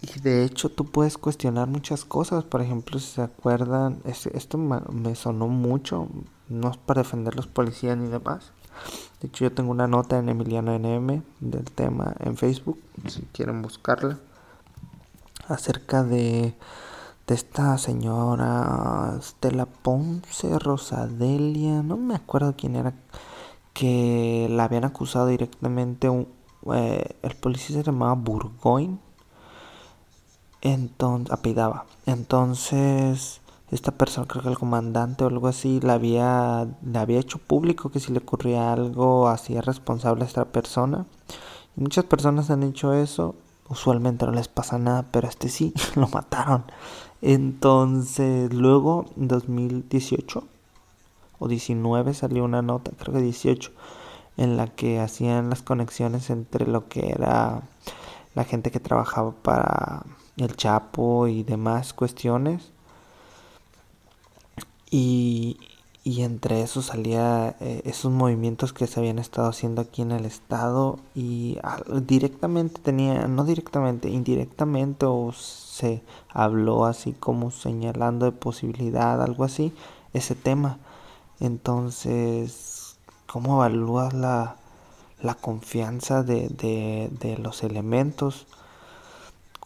Y 0.03 0.21
de 0.21 0.45
hecho 0.45 0.69
tú 0.69 0.85
puedes 0.85 1.17
cuestionar 1.17 1.69
muchas 1.69 2.05
cosas, 2.05 2.45
por 2.45 2.61
ejemplo, 2.61 2.99
si 2.99 3.07
se 3.07 3.23
acuerdan, 3.23 4.03
esto 4.05 4.59
me 4.59 5.15
sonó 5.15 5.47
mucho, 5.47 6.09
no 6.49 6.71
es 6.71 6.77
para 6.77 7.03
defender 7.03 7.37
los 7.37 7.47
policías 7.47 7.97
ni 7.97 8.09
demás. 8.09 8.53
De 9.21 9.29
hecho, 9.29 9.45
yo 9.45 9.53
tengo 9.53 9.71
una 9.71 9.87
nota 9.87 10.19
en 10.19 10.29
Emiliano 10.29 10.77
NM 10.77 11.23
del 11.41 11.65
tema 11.65 12.15
en 12.19 12.37
Facebook, 12.37 12.81
si 13.07 13.23
quieren 13.33 13.63
buscarla, 13.63 14.19
acerca 15.47 16.03
de, 16.03 16.55
de 17.27 17.35
esta 17.35 17.79
señora 17.79 19.17
Estela 19.19 19.67
Ponce, 19.67 20.59
Rosadelia, 20.59 21.83
no 21.83 21.97
me 21.97 22.17
acuerdo 22.17 22.55
quién 22.57 22.75
era, 22.75 22.95
que 23.73 24.49
la 24.51 24.65
habían 24.65 24.85
acusado 24.85 25.29
directamente, 25.29 26.09
eh, 26.75 27.17
el 27.23 27.37
policía 27.37 27.77
se 27.77 27.85
llamaba 27.85 28.15
Burgoyne, 28.15 28.99
entonces, 30.63 31.33
apidaba. 31.33 31.87
Entonces, 32.07 33.41
esta 33.71 33.93
persona, 33.93 34.27
creo 34.29 34.43
que 34.43 34.49
el 34.51 34.59
comandante 34.59 35.25
o 35.25 35.27
algo 35.29 35.49
así, 35.49 35.81
le 35.81 35.93
había, 35.93 36.69
le 36.85 36.99
había 36.99 37.21
hecho 37.21 37.39
público 37.39 37.91
que 37.91 38.01
si 38.01 38.13
le 38.13 38.19
ocurría 38.19 38.73
algo, 38.73 39.29
hacía 39.29 39.61
responsable 39.61 40.25
a 40.25 40.27
esta 40.27 40.45
persona. 40.47 41.07
Muchas 41.77 42.05
personas 42.05 42.51
han 42.51 42.63
hecho 42.63 42.95
eso, 42.95 43.35
usualmente 43.69 44.27
no 44.27 44.33
les 44.33 44.49
pasa 44.49 44.79
nada, 44.79 45.07
pero 45.11 45.29
este 45.29 45.49
sí, 45.49 45.75
lo 45.97 46.09
mataron. 46.09 46.65
Entonces, 47.23 48.53
luego, 48.53 49.07
en 49.17 49.29
2018 49.29 50.45
o 51.39 51.49
19 51.49 52.15
salió 52.15 52.45
una 52.45 52.63
nota, 52.63 52.93
creo 52.99 53.15
que 53.15 53.21
18, 53.21 53.73
en 54.37 54.57
la 54.57 54.69
que 54.69 55.01
hacían 55.01 55.51
las 55.51 55.63
conexiones 55.63 56.31
entre 56.31 56.67
lo 56.67 56.89
que 56.89 57.11
era 57.11 57.63
la 58.35 58.45
gente 58.45 58.71
que 58.71 58.81
trabajaba 58.81 59.33
para 59.33 60.05
el 60.37 60.57
Chapo 60.57 61.27
y 61.29 61.43
demás 61.43 61.93
cuestiones 61.93 62.73
y, 64.91 65.59
y 66.05 66.23
entre 66.23 66.63
eso 66.63 66.83
salía 66.83 67.57
eh, 67.61 67.83
esos 67.85 68.13
movimientos 68.13 68.73
que 68.73 68.87
se 68.87 69.01
habían 69.01 69.19
estado 69.19 69.49
haciendo 69.49 69.83
aquí 69.83 70.03
en 70.03 70.13
el 70.13 70.25
estado 70.27 70.99
y 71.15 71.59
directamente 72.07 72.81
tenía, 72.81 73.27
no 73.29 73.45
directamente, 73.45 74.11
indirectamente 74.11 75.07
o 75.07 75.33
se 75.33 76.03
habló 76.29 76.85
así 76.87 77.13
como 77.13 77.51
señalando 77.51 78.27
de 78.27 78.33
posibilidad, 78.33 79.23
algo 79.23 79.45
así, 79.45 79.73
ese 80.13 80.35
tema. 80.35 80.79
Entonces, 81.41 82.97
¿cómo 83.27 83.57
evalúas 83.57 84.13
la, 84.15 84.57
la 85.21 85.35
confianza 85.35 86.23
de, 86.23 86.49
de, 86.49 87.11
de 87.21 87.39
los 87.39 87.63
elementos 87.63 88.47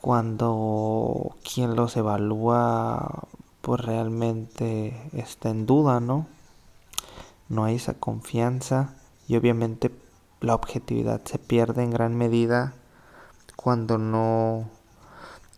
cuando 0.00 1.36
quien 1.42 1.76
los 1.76 1.96
evalúa 1.96 3.24
pues 3.60 3.80
realmente 3.80 5.10
está 5.12 5.50
en 5.50 5.66
duda, 5.66 6.00
¿no? 6.00 6.26
No 7.48 7.64
hay 7.64 7.76
esa 7.76 7.94
confianza 7.94 8.94
y 9.26 9.36
obviamente 9.36 9.90
la 10.40 10.54
objetividad 10.54 11.22
se 11.24 11.38
pierde 11.38 11.82
en 11.82 11.90
gran 11.90 12.14
medida 12.16 12.74
cuando 13.56 13.98
no 13.98 14.68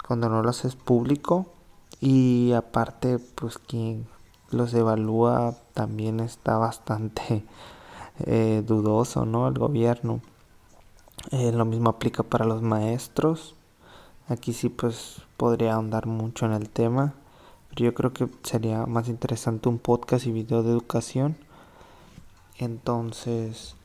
cuando 0.06 0.30
no 0.30 0.42
lo 0.42 0.48
haces 0.48 0.74
público 0.74 1.46
y 2.00 2.52
aparte 2.52 3.18
pues 3.18 3.58
quien 3.58 4.06
los 4.50 4.72
evalúa 4.72 5.56
también 5.74 6.20
está 6.20 6.56
bastante 6.56 7.44
eh, 8.20 8.62
dudoso, 8.66 9.26
¿no? 9.26 9.48
El 9.48 9.58
gobierno. 9.58 10.20
Eh, 11.30 11.52
lo 11.52 11.64
mismo 11.64 11.90
aplica 11.90 12.22
para 12.22 12.46
los 12.46 12.62
maestros. 12.62 13.54
Aquí 14.28 14.52
sí 14.52 14.68
pues 14.68 15.22
podría 15.36 15.74
ahondar 15.74 16.06
mucho 16.06 16.46
en 16.46 16.52
el 16.52 16.68
tema 16.68 17.14
yo 17.84 17.94
creo 17.94 18.12
que 18.12 18.28
sería 18.42 18.86
más 18.86 19.08
interesante 19.08 19.68
un 19.68 19.78
podcast 19.78 20.26
y 20.26 20.32
video 20.32 20.62
de 20.62 20.70
educación. 20.70 21.36
Entonces, 22.58 23.76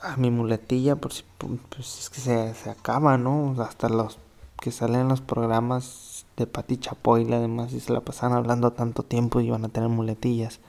a 0.00 0.16
mi 0.16 0.30
muletilla, 0.30 0.96
por 0.96 1.12
si 1.12 1.24
pues 1.68 1.98
es 1.98 2.10
que 2.10 2.20
se, 2.20 2.54
se 2.54 2.70
acaba, 2.70 3.18
¿no? 3.18 3.54
Hasta 3.60 3.88
los 3.88 4.18
que 4.60 4.70
salen 4.70 5.08
los 5.08 5.20
programas 5.20 6.26
de 6.36 6.46
Pati 6.46 6.78
Chapoy 6.78 7.28
y 7.28 7.32
además 7.32 7.72
y 7.72 7.80
se 7.80 7.92
la 7.92 8.00
pasan 8.00 8.32
hablando 8.32 8.72
tanto 8.72 9.02
tiempo 9.02 9.40
y 9.40 9.50
van 9.50 9.64
a 9.64 9.68
tener 9.68 9.88
muletillas. 9.88 10.60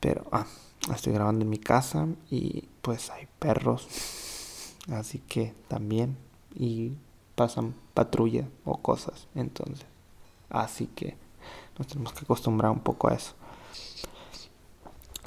Pero, 0.00 0.24
ah, 0.32 0.46
estoy 0.92 1.12
grabando 1.12 1.44
en 1.44 1.50
mi 1.50 1.58
casa 1.58 2.06
y 2.30 2.68
pues 2.82 3.10
hay 3.10 3.28
perros. 3.38 3.86
Así 4.90 5.20
que 5.20 5.54
también. 5.68 6.16
Y 6.54 6.92
pasan 7.34 7.74
patrulla 7.94 8.48
o 8.64 8.78
cosas. 8.78 9.28
Entonces. 9.34 9.86
Así 10.50 10.86
que 10.86 11.16
nos 11.78 11.88
tenemos 11.88 12.12
que 12.12 12.24
acostumbrar 12.24 12.70
un 12.70 12.80
poco 12.80 13.08
a 13.08 13.14
eso. 13.14 13.34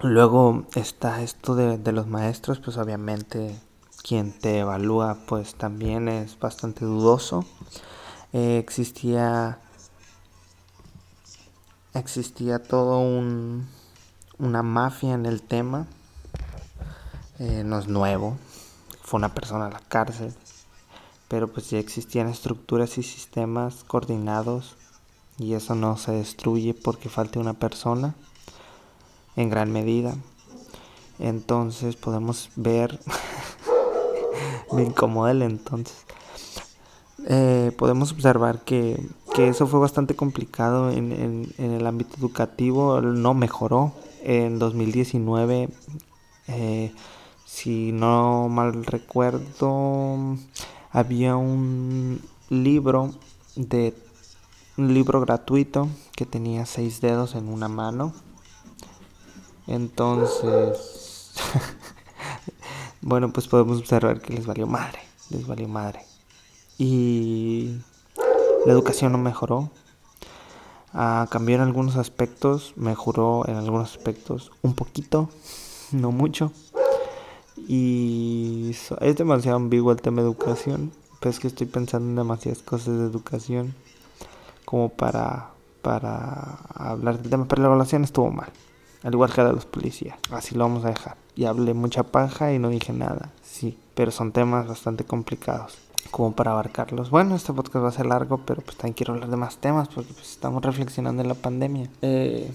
Luego 0.02 0.66
está 0.76 1.22
esto 1.22 1.56
de, 1.56 1.78
de 1.78 1.92
los 1.92 2.08
maestros, 2.08 2.60
pues 2.60 2.78
obviamente 2.78 3.60
quien 4.08 4.32
te 4.32 4.60
evalúa 4.60 5.18
pues 5.28 5.56
también 5.56 6.08
es 6.08 6.40
bastante 6.40 6.86
dudoso. 6.86 7.44
Eh, 8.32 8.58
existía 8.58 9.60
existía 11.94 12.62
todo 12.62 13.00
un 13.00 13.68
una 14.38 14.62
mafia 14.64 15.14
en 15.14 15.26
el 15.26 15.42
tema 15.42 15.88
eh, 17.40 17.64
no 17.66 17.80
es 17.80 17.88
nuevo 17.88 18.38
fue 19.02 19.18
una 19.18 19.34
persona 19.34 19.68
a 19.68 19.72
la 19.72 19.80
cárcel 19.80 20.34
pero 21.28 21.48
pues 21.48 21.70
ya 21.70 21.80
existían 21.80 22.28
estructuras 22.30 22.98
y 22.98 23.04
sistemas 23.04 23.84
coordinados 23.84 24.76
y 25.38 25.54
eso 25.54 25.76
no 25.76 25.98
se 25.98 26.12
destruye 26.12 26.74
porque 26.74 27.10
falte 27.10 27.40
una 27.40 27.54
persona 27.54 28.16
en 29.36 29.50
gran 29.50 29.72
medida 29.72 30.16
entonces 31.20 31.96
podemos 31.96 32.50
ver 32.56 33.00
me 34.72 34.84
incomoda 34.84 35.32
el 35.32 35.42
entonces. 35.42 36.06
Eh, 37.30 37.72
podemos 37.78 38.12
observar 38.12 38.62
que, 38.62 39.02
que, 39.34 39.50
eso 39.50 39.68
fue 39.68 39.80
bastante 39.80 40.16
complicado 40.16 40.92
en, 40.92 41.12
en, 41.58 41.72
el 41.72 41.86
ámbito 41.86 42.16
educativo, 42.18 43.02
no 43.02 43.34
mejoró. 43.34 43.94
En 44.24 44.60
2019, 44.60 45.70
eh, 46.48 46.94
si 47.46 47.92
no 47.92 48.50
mal 48.50 48.84
recuerdo, 48.86 50.38
había 50.98 51.36
un 51.36 52.20
libro 52.50 53.14
de 53.56 53.94
un 54.78 54.96
libro 54.96 55.22
gratuito 55.22 55.90
que 56.16 56.26
tenía 56.26 56.66
seis 56.66 57.02
dedos 57.02 57.36
en 57.36 57.50
una 57.50 57.68
mano. 57.68 58.14
Entonces 59.68 61.36
bueno, 63.02 63.32
pues 63.32 63.48
podemos 63.48 63.78
observar 63.78 64.22
que 64.22 64.34
les 64.34 64.48
valió 64.48 64.66
madre, 64.66 65.00
les 65.30 65.46
valió 65.46 65.68
madre. 65.68 66.02
Y 66.80 67.78
la 68.66 68.74
educación 68.74 69.12
no 69.12 69.20
mejoró. 69.20 69.70
Cambió 71.30 71.58
en 71.58 71.62
algunos 71.62 71.96
aspectos, 71.98 72.74
mejoró 72.76 73.48
en 73.48 73.56
algunos 73.56 73.92
aspectos 73.92 74.52
un 74.64 74.74
poquito, 74.74 75.30
no 75.92 76.12
mucho. 76.12 76.52
Y 77.68 78.72
es 79.02 79.16
demasiado 79.18 79.58
ambiguo 79.58 79.92
el 79.92 80.02
tema 80.02 80.22
de 80.22 80.28
educación. 80.28 80.92
Pues 81.20 81.40
que 81.40 81.48
estoy 81.48 81.68
pensando 81.68 82.08
en 82.10 82.16
demasiadas 82.16 82.62
cosas 82.62 82.98
de 82.98 83.06
educación 83.06 83.74
como 84.66 84.90
para, 84.90 85.50
para 85.82 86.60
hablar 86.74 87.20
del 87.20 87.30
tema. 87.30 87.48
Pero 87.48 87.64
la 87.64 87.68
evaluación 87.68 88.04
estuvo 88.04 88.32
mal, 88.32 88.50
al 89.04 89.14
igual 89.14 89.34
que 89.34 89.42
la 89.42 89.50
de 89.50 89.56
los 89.56 89.66
policías. 89.66 90.18
Así 90.32 90.56
lo 90.56 90.64
vamos 90.64 90.86
a 90.86 90.90
dejar 90.90 91.18
y 91.38 91.46
hablé 91.46 91.74
mucha 91.74 92.04
paja 92.04 92.52
y 92.52 92.60
no 92.60 92.70
dije 92.70 92.92
nada. 92.92 93.32
Sí, 93.44 93.78
pero 93.94 94.12
son 94.12 94.32
temas 94.32 94.68
bastante 94.68 95.06
complicados 95.06 95.78
como 96.10 96.34
para 96.36 96.52
abarcarlos. 96.52 97.12
Bueno, 97.12 97.36
este 97.36 97.54
podcast 97.54 97.84
va 97.86 97.90
a 97.90 97.92
ser 97.92 98.08
largo, 98.08 98.40
pero 98.40 98.62
pues 98.62 98.76
también 98.76 98.96
quiero 98.96 99.14
hablar 99.14 99.30
de 99.30 99.38
más 99.38 99.58
temas 99.58 99.88
porque 99.88 100.14
pues 100.14 100.32
estamos 100.32 100.64
reflexionando 100.64 101.22
en 101.22 101.28
la 101.28 101.36
pandemia. 101.36 101.90
Eh, 102.02 102.52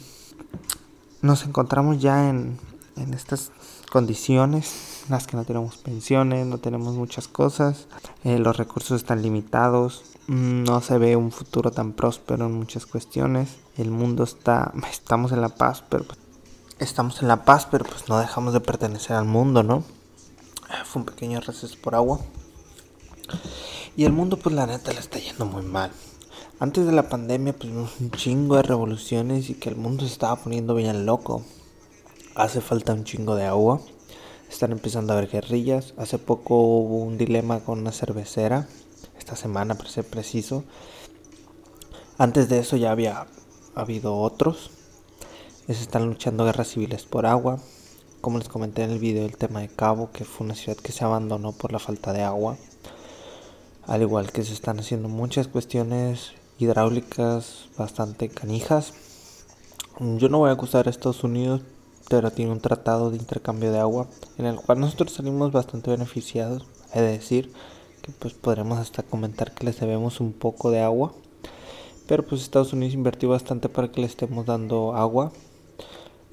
nos 1.21 1.45
encontramos 1.45 2.01
ya 2.01 2.29
en, 2.29 2.59
en 2.97 3.15
estas 3.15 3.53
condiciones, 3.93 4.92
las 5.09 5.27
que 5.27 5.37
no 5.37 5.45
tenemos 5.45 5.77
pensiones, 5.77 6.47
no 6.47 6.59
tenemos 6.59 6.95
muchas 6.95 7.29
cosas, 7.29 7.87
eh, 8.25 8.39
los 8.39 8.57
recursos 8.57 9.01
están 9.01 9.23
limitados, 9.23 10.05
no 10.29 10.81
se 10.81 10.99
ve 10.99 11.17
un 11.17 11.33
futuro 11.33 11.71
tan 11.71 11.93
próspero 11.93 12.47
en 12.47 12.53
muchas 12.53 12.87
cuestiones, 12.87 13.57
el 13.77 13.91
mundo 13.91 14.25
está, 14.25 14.73
estamos 14.91 15.33
en 15.33 15.41
la 15.41 15.51
paz, 15.51 15.83
pero 15.89 16.05
pues, 16.05 16.19
estamos 16.79 17.23
en 17.23 17.29
la 17.29 17.45
paz, 17.45 17.67
pero 17.71 17.85
pues 17.85 18.09
no 18.09 18.19
dejamos 18.19 18.53
de 18.53 18.61
pertenecer 18.61 19.17
al 19.17 19.25
mundo, 19.25 19.63
¿no? 19.63 19.85
Fue 20.85 21.01
un 21.01 21.07
pequeño 21.07 21.41
receso 21.41 21.77
por 21.83 21.95
agua. 21.95 22.21
Y 23.95 24.05
el 24.05 24.13
mundo, 24.13 24.39
pues 24.39 24.55
la 24.55 24.67
neta, 24.67 24.93
le 24.93 25.01
está 25.01 25.19
yendo 25.19 25.45
muy 25.45 25.63
mal. 25.63 25.91
Antes 26.59 26.87
de 26.87 26.93
la 26.93 27.09
pandemia, 27.09 27.53
pues 27.53 27.71
un 27.73 28.11
chingo 28.13 28.57
de 28.57 28.63
revoluciones 28.63 29.51
y 29.51 29.55
que 29.55 29.69
el 29.69 29.77
mundo 29.77 30.07
se 30.07 30.13
estaba 30.13 30.37
poniendo 30.37 30.75
bien 30.75 31.05
loco. 31.05 31.43
Hace 32.35 32.61
falta 32.61 32.95
un 32.95 33.05
chingo 33.05 33.35
de 33.35 33.47
agua. 33.47 33.81
Están 34.53 34.71
empezando 34.71 35.13
a 35.13 35.17
haber 35.17 35.31
guerrillas. 35.31 35.95
Hace 35.97 36.19
poco 36.19 36.55
hubo 36.61 36.99
un 36.99 37.19
dilema 37.19 37.61
con 37.61 37.81
una 37.81 37.91
cervecera. 37.91 38.69
Esta 39.19 39.35
semana, 39.35 39.75
para 39.75 39.91
ser 39.91 40.05
preciso. 40.05 40.63
Antes 42.19 42.49
de 42.49 42.61
eso 42.61 42.77
ya 42.77 42.93
había 42.93 43.27
habido 43.75 44.17
otros 44.17 44.71
se 45.75 45.83
están 45.83 46.07
luchando 46.07 46.45
guerras 46.45 46.69
civiles 46.69 47.05
por 47.05 47.27
agua. 47.27 47.59
Como 48.21 48.39
les 48.39 48.49
comenté 48.49 48.83
en 48.83 48.91
el 48.91 48.99
video, 48.99 49.25
el 49.25 49.37
tema 49.37 49.61
de 49.61 49.69
Cabo, 49.69 50.11
que 50.13 50.25
fue 50.25 50.45
una 50.45 50.55
ciudad 50.55 50.77
que 50.77 50.93
se 50.93 51.05
abandonó 51.05 51.53
por 51.53 51.73
la 51.73 51.79
falta 51.79 52.13
de 52.13 52.23
agua. 52.23 52.57
Al 53.87 54.03
igual 54.03 54.31
que 54.33 54.45
se 54.45 54.53
están 54.53 54.79
haciendo 54.79 55.09
muchas 55.09 55.49
cuestiones 55.49 56.33
hidráulicas 56.59 57.69
bastante 57.77 58.29
canijas. 58.29 58.93
Yo 59.99 60.29
no 60.29 60.39
voy 60.39 60.51
a 60.51 60.55
acusar 60.55 60.87
a 60.87 60.91
Estados 60.91 61.25
Unidos, 61.25 61.63
pero 62.09 62.31
tiene 62.31 62.53
un 62.53 62.61
tratado 62.61 63.11
de 63.11 63.17
intercambio 63.17 63.73
de 63.73 63.79
agua 63.79 64.07
en 64.39 64.47
el 64.47 64.57
cual 64.57 64.81
nosotros 64.81 65.13
salimos 65.13 65.53
bastante 65.53 65.91
beneficiados. 65.91 66.67
Es 66.95 67.03
decir, 67.03 67.53
que 68.03 68.13
pues 68.13 68.35
podremos 68.35 68.79
hasta 68.79 69.03
comentar 69.03 69.53
que 69.55 69.65
les 69.65 69.81
debemos 69.81 70.21
un 70.21 70.33
poco 70.33 70.71
de 70.71 70.81
agua. 70.81 71.13
Pero 72.07 72.25
pues 72.25 72.43
Estados 72.43 72.73
Unidos 72.73 72.95
invirtió 72.95 73.29
bastante 73.29 73.69
para 73.69 73.91
que 73.91 74.01
le 74.01 74.07
estemos 74.07 74.45
dando 74.47 74.95
agua 74.95 75.33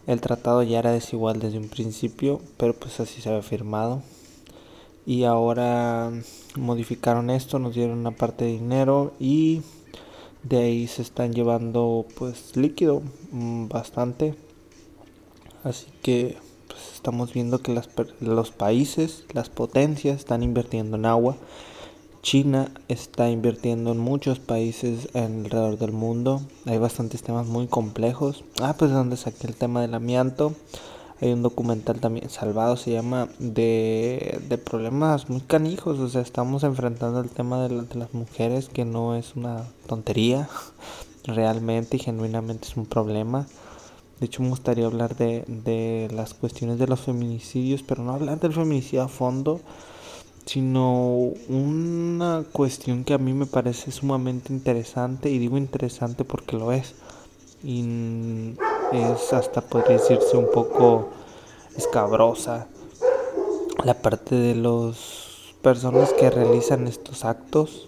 el 0.10 0.21
tratado 0.21 0.63
ya 0.63 0.79
era 0.79 0.91
desigual 0.91 1.39
desde 1.39 1.60
un 1.60 1.69
principio, 1.69 2.41
pero 2.58 2.73
pues 2.73 2.99
así 2.99 3.21
se 3.21 3.29
había 3.29 3.43
firmado. 3.43 4.01
Y 5.05 5.25
ahora 5.25 6.12
modificaron 6.55 7.29
esto, 7.29 7.60
nos 7.60 7.75
dieron 7.75 7.99
una 7.99 8.10
parte 8.10 8.45
de 8.45 8.53
dinero 8.53 9.13
y 9.19 9.62
de 10.41 10.58
ahí 10.58 10.88
se 10.88 11.03
están 11.03 11.34
llevando 11.34 12.08
pues 12.17 12.58
líquido 12.58 13.03
mm, 13.32 13.67
bastante. 13.67 14.34
Así 15.69 15.86
que 16.01 16.38
pues, 16.67 16.82
estamos 16.93 17.34
viendo 17.34 17.62
que 17.62 17.73
las, 17.73 17.88
los 18.19 18.51
países, 18.51 19.23
las 19.34 19.49
potencias 19.49 20.17
están 20.17 20.43
invirtiendo 20.43 20.97
en 20.97 21.05
agua 21.05 21.38
China 22.21 22.69
está 22.89 23.29
invirtiendo 23.29 23.91
en 23.91 23.97
muchos 23.97 24.39
países 24.39 25.08
alrededor 25.15 25.77
del 25.77 25.93
mundo. 25.93 26.41
Hay 26.65 26.77
bastantes 26.77 27.23
temas 27.23 27.47
muy 27.47 27.67
complejos. 27.67 28.43
Ah, 28.62 28.75
pues 28.77 28.91
donde 28.91 29.15
saqué 29.15 29.47
el 29.47 29.55
tema 29.55 29.82
del 29.82 29.93
amianto. 29.93 30.53
Hay 31.21 31.32
un 31.32 31.43
documental 31.43 31.99
también 31.99 32.29
salvado, 32.29 32.77
se 32.77 32.91
llama, 32.91 33.27
de, 33.39 34.39
de 34.47 34.58
problemas 34.58 35.29
muy 35.29 35.41
canijos. 35.41 35.99
O 35.99 36.10
sea, 36.10 36.21
estamos 36.21 36.63
enfrentando 36.63 37.19
el 37.21 37.29
tema 37.29 37.67
de, 37.67 37.82
de 37.82 37.95
las 37.95 38.13
mujeres, 38.13 38.69
que 38.69 38.86
no 38.86 39.15
es 39.15 39.36
una 39.36 39.63
tontería. 39.88 40.49
Realmente 41.23 41.97
y 41.97 41.99
genuinamente 41.99 42.67
es 42.67 42.77
un 42.77 42.86
problema. 42.86 43.47
De 44.19 44.25
hecho, 44.25 44.43
me 44.43 44.49
gustaría 44.49 44.86
hablar 44.86 45.15
de, 45.15 45.43
de 45.47 46.10
las 46.13 46.34
cuestiones 46.34 46.77
de 46.77 46.88
los 46.88 46.99
feminicidios, 46.99 47.84
pero 47.84 48.03
no 48.03 48.13
hablar 48.13 48.39
del 48.39 48.53
feminicidio 48.53 49.03
a 49.03 49.08
fondo 49.08 49.62
sino 50.49 51.32
una 51.47 52.43
cuestión 52.51 53.03
que 53.03 53.13
a 53.13 53.19
mí 53.19 53.34
me 53.34 53.45
parece 53.45 53.91
sumamente 53.91 54.51
interesante 54.51 55.29
y 55.29 55.38
digo 55.38 55.58
interesante 55.58 56.25
porque 56.25 56.58
lo 56.58 56.71
es 56.71 56.95
y 57.63 58.55
es 58.91 59.32
hasta 59.32 59.62
podría 59.62 59.97
decirse 59.97 60.38
un 60.38 60.49
poco 60.51 61.10
escabrosa 61.77 62.65
la 63.84 63.93
parte 63.93 64.34
de 64.34 64.55
los 64.55 65.53
personas 65.62 66.13
que 66.13 66.32
realizan 66.32 66.88
estos 66.88 67.25
actos 67.25 67.88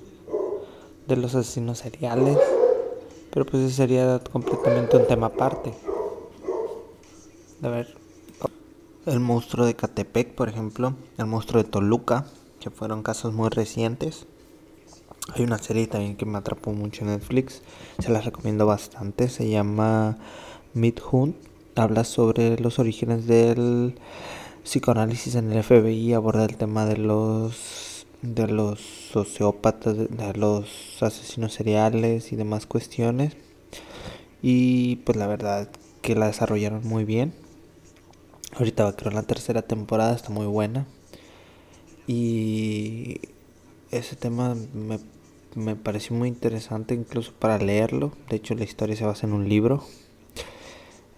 de 1.07 1.15
los 1.15 1.33
asesinos 1.33 1.79
seriales 1.79 2.37
pero 3.33 3.43
pues 3.43 3.63
ese 3.63 3.75
sería 3.75 4.19
completamente 4.31 4.97
un 4.97 5.07
tema 5.07 5.27
aparte 5.27 5.73
a 7.63 7.69
ver 7.69 7.95
el 9.05 9.19
monstruo 9.19 9.65
de 9.65 9.75
Catepec 9.75 10.33
por 10.35 10.49
ejemplo 10.49 10.95
el 11.17 11.25
monstruo 11.25 11.63
de 11.63 11.69
Toluca 11.69 12.25
que 12.61 12.69
fueron 12.69 13.03
casos 13.03 13.33
muy 13.33 13.49
recientes. 13.49 14.27
Hay 15.33 15.43
una 15.43 15.57
serie 15.57 15.87
también 15.87 16.15
que 16.15 16.25
me 16.25 16.37
atrapó 16.37 16.71
mucho 16.71 17.01
en 17.01 17.09
Netflix, 17.09 17.61
se 17.99 18.11
la 18.11 18.21
recomiendo 18.21 18.65
bastante, 18.65 19.29
se 19.29 19.49
llama 19.49 20.17
Midhunt, 20.73 21.35
habla 21.75 22.03
sobre 22.03 22.59
los 22.59 22.79
orígenes 22.79 23.27
del 23.27 23.95
psicoanálisis 24.63 25.35
en 25.35 25.51
el 25.51 25.63
FBI, 25.63 26.13
aborda 26.13 26.45
el 26.45 26.55
tema 26.55 26.85
de 26.85 26.97
los 26.97 28.05
de 28.21 28.47
los 28.47 28.79
sociópatas, 29.11 29.97
de 29.97 30.33
los 30.35 31.01
asesinos 31.01 31.53
seriales 31.53 32.31
y 32.31 32.35
demás 32.35 32.67
cuestiones. 32.67 33.35
Y 34.43 34.97
pues 34.97 35.17
la 35.17 35.27
verdad 35.27 35.69
que 36.01 36.15
la 36.15 36.27
desarrollaron 36.27 36.87
muy 36.87 37.05
bien. 37.05 37.33
Ahorita 38.57 38.83
va 38.83 38.95
creo 38.95 39.11
la 39.11 39.23
tercera 39.23 39.61
temporada, 39.61 40.13
está 40.13 40.29
muy 40.29 40.45
buena. 40.45 40.85
Y 42.05 43.21
ese 43.91 44.15
tema 44.15 44.55
me, 44.73 44.99
me 45.55 45.75
pareció 45.75 46.15
muy 46.15 46.27
interesante 46.27 46.93
incluso 46.93 47.33
para 47.33 47.57
leerlo. 47.57 48.11
De 48.29 48.35
hecho 48.37 48.55
la 48.55 48.63
historia 48.63 48.95
se 48.95 49.05
basa 49.05 49.25
en 49.25 49.33
un 49.33 49.47
libro. 49.47 49.83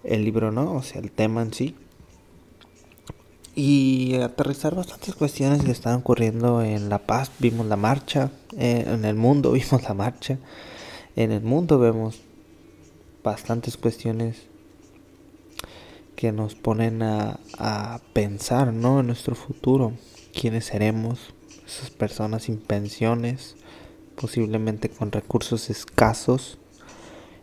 El 0.04 0.26
libro 0.26 0.52
no, 0.52 0.74
o 0.76 0.84
sea, 0.84 1.02
el 1.02 1.12
tema 1.12 1.41
en 1.41 1.54
sí. 1.54 1.76
y 3.56 4.15
aterrizar 4.15 4.76
bastantes 4.76 5.15
cuestiones 5.15 5.63
que 5.63 5.72
están 5.72 5.96
ocurriendo 5.96 6.62
en 6.62 6.89
La 6.89 7.00
Paz. 7.00 7.32
Vimos 7.39 7.65
la 7.67 7.78
marcha, 7.78 8.32
eh, 8.58 8.86
en 8.88 9.06
el 9.06 9.15
mundo 9.15 9.52
vimos 9.54 9.84
la 9.84 9.93
marcha, 9.93 10.38
en 11.15 11.32
el 11.32 11.41
mundo 11.41 11.80
vemos 11.80 12.22
bastantes 13.24 13.78
cuestiones 13.78 14.53
que 16.23 16.31
nos 16.31 16.55
ponen 16.55 17.03
a, 17.03 17.41
a 17.57 17.99
pensar 18.13 18.71
¿no? 18.71 19.01
en 19.01 19.07
nuestro 19.07 19.36
futuro, 19.36 19.91
quiénes 20.31 20.67
seremos, 20.67 21.33
esas 21.67 21.89
personas 21.89 22.43
sin 22.43 22.59
pensiones, 22.59 23.57
posiblemente 24.15 24.88
con 24.88 25.12
recursos 25.12 25.69
escasos. 25.69 26.59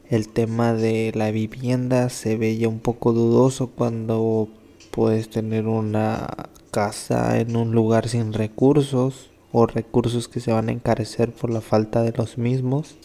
El 0.08 0.30
tema 0.30 0.72
de 0.72 1.12
la 1.14 1.30
vivienda 1.30 2.08
se 2.08 2.38
veía 2.38 2.70
un 2.70 2.80
poco 2.80 3.12
dudoso 3.12 3.66
cuando 3.66 4.48
puedes 4.92 5.28
tener 5.28 5.66
una 5.66 6.48
casa 6.70 7.38
en 7.38 7.56
un 7.56 7.72
lugar 7.72 8.08
sin 8.08 8.32
recursos 8.32 9.28
o 9.52 9.66
recursos 9.66 10.26
que 10.26 10.40
se 10.40 10.52
van 10.52 10.70
a 10.70 10.72
encarecer 10.72 11.34
por 11.34 11.50
la 11.50 11.60
falta 11.60 12.00
de 12.00 12.12
los 12.12 12.38
mismos 12.38 12.96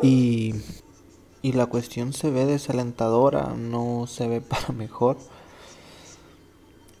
y, 0.00 0.54
y 1.42 1.52
la 1.52 1.66
cuestión 1.66 2.12
se 2.12 2.30
ve 2.30 2.46
desalentadora, 2.46 3.54
no 3.54 4.06
se 4.06 4.28
ve 4.28 4.40
para 4.42 4.68
mejor. 4.68 5.18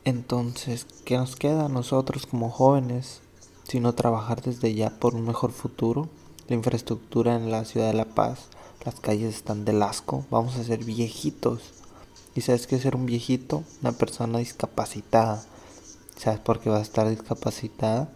Entonces, 0.04 0.86
¿qué 1.04 1.16
nos 1.16 1.36
queda 1.36 1.66
a 1.66 1.68
nosotros 1.68 2.26
como 2.26 2.50
jóvenes? 2.50 3.20
Sino 3.64 3.94
trabajar 3.94 4.40
desde 4.42 4.74
ya 4.74 4.90
por 4.90 5.14
un 5.14 5.26
mejor 5.26 5.52
futuro. 5.52 6.08
La 6.48 6.56
infraestructura 6.56 7.36
en 7.36 7.50
la 7.50 7.64
ciudad 7.64 7.88
de 7.88 7.94
La 7.94 8.06
Paz, 8.06 8.46
las 8.84 9.00
calles 9.00 9.34
están 9.34 9.64
del 9.64 9.82
asco, 9.82 10.24
vamos 10.30 10.56
a 10.56 10.64
ser 10.64 10.82
viejitos 10.82 11.78
¿Y 12.38 12.40
sabes 12.40 12.68
qué 12.68 12.76
es 12.76 12.82
ser 12.82 12.94
un 12.94 13.04
viejito? 13.04 13.64
Una 13.82 13.90
persona 13.90 14.38
discapacitada. 14.38 15.42
¿Sabes 16.16 16.38
por 16.38 16.60
qué 16.60 16.70
vas 16.70 16.78
a 16.78 16.82
estar 16.82 17.08
discapacitada? 17.08 18.08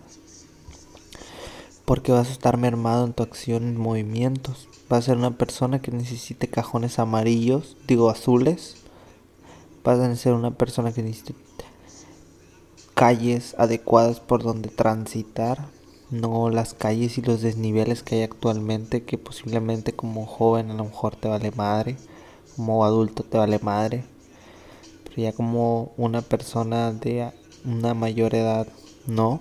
Porque 1.85 2.13
vas 2.13 2.29
a 2.29 2.33
estar 2.33 2.57
mermado 2.57 3.05
en 3.05 3.15
tu 3.15 3.25
acción 3.25 3.75
y 3.75 3.77
movimientos. 3.77 4.69
Vas 4.93 5.05
a 5.05 5.07
ser 5.07 5.17
una 5.17 5.39
persona 5.39 5.81
que 5.81 5.91
necesite 5.91 6.49
cajones 6.49 6.99
amarillos, 6.99 7.79
digo 7.89 8.11
azules. 8.11 8.77
Vas 9.85 9.99
a 9.99 10.15
ser 10.17 10.35
una 10.35 10.51
persona 10.51 10.93
que 10.93 11.03
necesite 11.03 11.35
calles 12.93 13.55
adecuadas 13.57 14.21
por 14.21 14.43
donde 14.43 14.69
transitar, 14.69 15.67
no 16.11 16.51
las 16.51 16.75
calles 16.75 17.17
y 17.17 17.23
los 17.23 17.41
desniveles 17.41 18.03
que 18.03 18.17
hay 18.17 18.23
actualmente 18.25 19.03
que 19.03 19.17
posiblemente 19.17 19.95
como 19.95 20.27
joven 20.27 20.71
a 20.71 20.75
lo 20.75 20.85
mejor 20.85 21.17
te 21.17 21.27
vale 21.27 21.53
madre, 21.53 21.97
como 22.55 22.85
adulto 22.85 23.23
te 23.23 23.39
vale 23.39 23.59
madre, 23.61 24.05
ya 25.17 25.33
como 25.33 25.93
una 25.97 26.21
persona 26.21 26.93
de 26.93 27.33
una 27.65 27.95
mayor 27.95 28.35
edad, 28.35 28.69
no. 29.07 29.41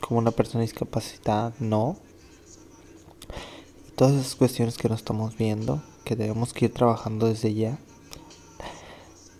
Como 0.00 0.18
una 0.18 0.32
persona 0.32 0.62
discapacitada, 0.62 1.52
no. 1.60 1.98
Todas 3.98 4.14
esas 4.14 4.36
cuestiones 4.36 4.78
que 4.78 4.88
no 4.88 4.94
estamos 4.94 5.36
viendo, 5.36 5.82
que 6.04 6.14
debemos 6.14 6.54
ir 6.62 6.72
trabajando 6.72 7.26
desde 7.26 7.52
ya. 7.52 7.80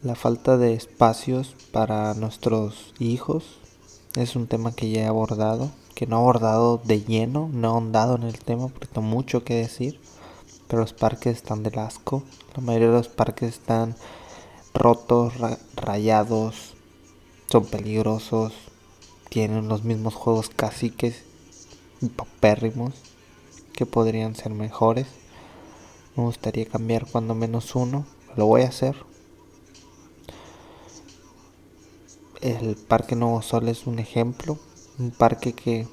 La 0.03 0.17
falta 0.17 0.57
de 0.57 0.75
espacios 0.75 1.55
para 1.71 2.13
nuestros 2.15 2.93
hijos 2.99 3.45
es 4.17 4.35
un 4.35 4.49
tema 4.49 4.75
que 4.75 4.91
ya 4.91 5.03
he 5.03 5.07
abordado, 5.07 5.71
que 5.95 6.09
no 6.09 6.17
he 6.17 6.19
abordado 6.19 6.83
de 6.85 7.03
lleno, 7.03 7.49
no 7.53 7.69
he 7.69 7.71
ahondado 7.71 8.17
en 8.17 8.25
el 8.25 8.41
tema 8.41 8.67
porque 8.67 8.89
tengo 8.89 9.07
mucho 9.07 9.45
que 9.45 9.55
decir. 9.55 10.01
Pero 10.67 10.83
los 10.83 10.93
parques 10.93 11.37
están 11.37 11.63
del 11.63 11.79
asco. 11.79 12.25
La 12.57 12.61
mayoría 12.61 12.89
de 12.89 12.95
los 12.95 13.09
parques 13.09 13.51
están 13.51 13.95
rotos, 14.75 15.35
rayados, 15.77 16.75
son 17.47 17.65
peligrosos, 17.65 18.55
tienen 19.29 19.69
los 19.69 19.85
mismos 19.85 20.17
juegos 20.17 20.49
caciques 20.49 21.23
papérrimos 22.17 22.95
que 23.79 23.87
podrían 23.87 24.35
ser 24.35 24.51
mejores. 24.51 25.07
Me 26.17 26.25
gustaría 26.25 26.67
cambiar 26.67 27.07
cuando 27.07 27.37
menos 27.37 27.77
uno, 27.77 28.07
lo 28.35 28.47
voy 28.47 28.63
a 28.63 28.69
hacer. 28.71 28.97
El 32.41 32.75
Parque 32.75 33.15
Nuevo 33.15 33.41
Sol 33.41 33.69
es 33.69 33.87
un 33.87 34.01
ejemplo, 34.01 34.59
un 34.99 35.13
parque 35.13 35.53
que 35.53 35.87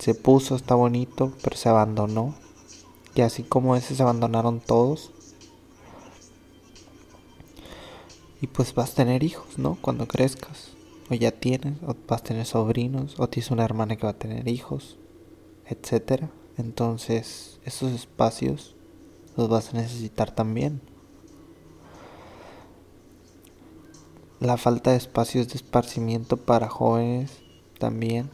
se 0.00 0.16
puso, 0.16 0.56
está 0.56 0.74
bonito, 0.74 1.32
pero 1.44 1.56
se 1.56 1.68
abandonó. 1.68 2.34
Y 3.14 3.20
así 3.20 3.44
como 3.44 3.76
ese 3.76 3.94
se 3.94 4.02
abandonaron 4.02 4.58
todos, 4.58 5.12
Y 8.40 8.46
pues 8.46 8.72
vas 8.72 8.92
a 8.92 8.94
tener 8.94 9.24
hijos, 9.24 9.58
¿no? 9.58 9.76
Cuando 9.80 10.06
crezcas. 10.06 10.70
O 11.10 11.14
ya 11.14 11.32
tienes, 11.32 11.74
o 11.82 11.96
vas 12.06 12.20
a 12.20 12.24
tener 12.24 12.46
sobrinos, 12.46 13.14
o 13.18 13.28
tienes 13.28 13.50
una 13.50 13.64
hermana 13.64 13.96
que 13.96 14.04
va 14.04 14.10
a 14.10 14.18
tener 14.18 14.46
hijos, 14.46 14.96
etcétera. 15.66 16.30
Entonces, 16.58 17.60
esos 17.64 17.92
espacios 17.92 18.74
los 19.36 19.48
vas 19.48 19.72
a 19.72 19.76
necesitar 19.76 20.34
también. 20.34 20.80
La 24.40 24.56
falta 24.56 24.90
de 24.90 24.96
espacios 24.96 25.48
de 25.48 25.54
esparcimiento 25.54 26.36
para 26.36 26.68
jóvenes 26.68 27.38
también. 27.78 28.28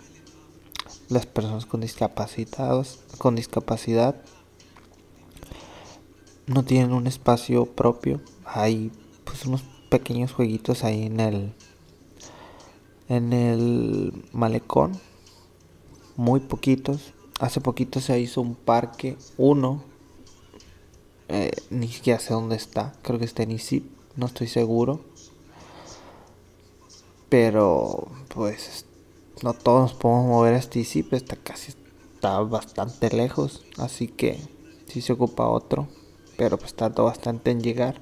Las 1.11 1.27
personas 1.27 1.67
con 1.67 1.83
discapacitados, 1.83 3.01
con 3.19 3.37
discapacidad 3.37 4.17
no 6.47 6.65
tienen 6.65 6.93
un 6.93 7.07
espacio 7.07 7.67
propio. 7.67 8.23
Hay 8.47 8.91
pues 9.25 9.45
unos 9.45 9.63
pequeños 9.91 10.33
jueguitos 10.33 10.83
ahí 10.83 11.05
en 11.05 11.21
el 11.21 11.53
en 13.09 13.35
el 13.35 14.25
malecón 14.33 14.99
muy 16.17 16.41
poquitos 16.41 17.13
hace 17.45 17.61
poquito 17.61 18.01
se 18.01 18.19
hizo 18.19 18.41
un 18.41 18.55
parque 18.55 19.17
uno 19.37 19.83
eh, 21.29 21.53
ni 21.71 21.89
siquiera 21.89 22.19
sé 22.19 22.35
dónde 22.35 22.57
está 22.57 22.95
creo 23.03 23.19
que 23.19 23.25
está 23.25 23.43
en 23.43 23.53
Isip 23.53 23.85
no 24.17 24.27
estoy 24.27 24.49
seguro 24.49 25.01
pero 27.29 28.09
pues 28.35 28.87
no 29.43 29.55
todos 29.55 29.93
nos 29.93 29.95
podemos 29.95 30.27
mover 30.27 30.55
a 30.55 30.59
este 30.59 30.81
Isip 30.81 31.13
está 31.13 31.37
casi 31.37 31.73
está 32.15 32.41
bastante 32.41 33.15
lejos 33.15 33.65
así 33.79 34.09
que 34.09 34.39
si 34.87 35.01
se 35.01 35.13
ocupa 35.13 35.49
otro 35.49 35.89
pero 36.37 36.59
pues 36.59 36.75
tardó 36.75 37.05
bastante 37.05 37.51
en 37.51 37.63
llegar 37.63 38.01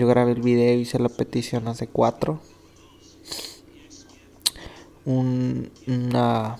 yo 0.00 0.06
grabé 0.06 0.32
el 0.32 0.40
video, 0.40 0.78
hice 0.78 0.98
la 0.98 1.10
petición 1.10 1.68
hace 1.68 1.86
cuatro. 1.86 2.40
una, 5.04 6.58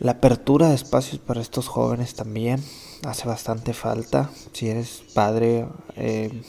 la 0.00 0.12
apertura 0.12 0.68
de 0.68 0.74
espacios 0.74 1.20
para 1.20 1.40
estos 1.40 1.68
jóvenes 1.68 2.14
también 2.14 2.62
hace 3.04 3.26
bastante 3.28 3.74
falta. 3.74 4.30
Si 4.52 4.68
eres 4.68 5.02
padre, 5.14 5.66
eh, 5.96 6.42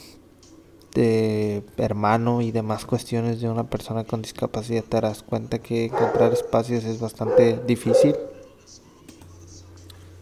de 0.94 1.64
hermano 1.76 2.40
y 2.42 2.50
demás 2.50 2.84
cuestiones 2.84 3.40
de 3.40 3.48
una 3.48 3.70
persona 3.70 4.04
con 4.04 4.22
discapacidad, 4.22 4.82
te 4.82 4.96
darás 4.96 5.22
cuenta 5.22 5.60
que 5.60 5.86
encontrar 5.86 6.32
espacios 6.32 6.84
es 6.84 7.00
bastante 7.00 7.60
difícil. 7.66 8.16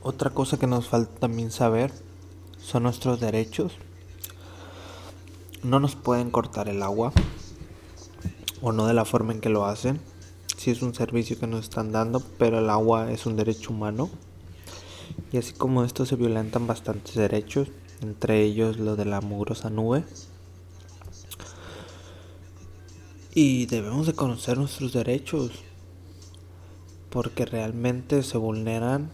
Otra 0.02 0.30
cosa 0.30 0.58
que 0.58 0.66
nos 0.66 0.88
falta 0.88 1.20
también 1.20 1.50
saber 1.50 1.92
son 2.58 2.82
nuestros 2.82 3.20
derechos 3.20 3.72
no 5.62 5.80
nos 5.80 5.96
pueden 5.96 6.30
cortar 6.30 6.68
el 6.68 6.82
agua 6.82 7.12
o 8.60 8.72
no 8.72 8.86
de 8.86 8.94
la 8.94 9.04
forma 9.04 9.32
en 9.32 9.40
que 9.40 9.48
lo 9.48 9.66
hacen. 9.66 10.00
Si 10.58 10.72
es 10.72 10.82
un 10.82 10.92
servicio 10.92 11.38
que 11.38 11.46
nos 11.46 11.62
están 11.62 11.92
dando, 11.92 12.18
pero 12.36 12.58
el 12.58 12.68
agua 12.68 13.12
es 13.12 13.26
un 13.26 13.36
derecho 13.36 13.72
humano. 13.72 14.10
Y 15.30 15.36
así 15.36 15.52
como 15.52 15.84
esto 15.84 16.04
se 16.04 16.16
violentan 16.16 16.66
bastantes 16.66 17.14
derechos, 17.14 17.68
entre 18.02 18.42
ellos 18.42 18.76
lo 18.76 18.96
de 18.96 19.04
la 19.04 19.20
mugrosa 19.20 19.70
nube. 19.70 20.02
Y 23.34 23.66
debemos 23.66 24.08
de 24.08 24.14
conocer 24.14 24.58
nuestros 24.58 24.92
derechos, 24.92 25.52
porque 27.08 27.46
realmente 27.46 28.24
se 28.24 28.36
vulneran 28.36 29.12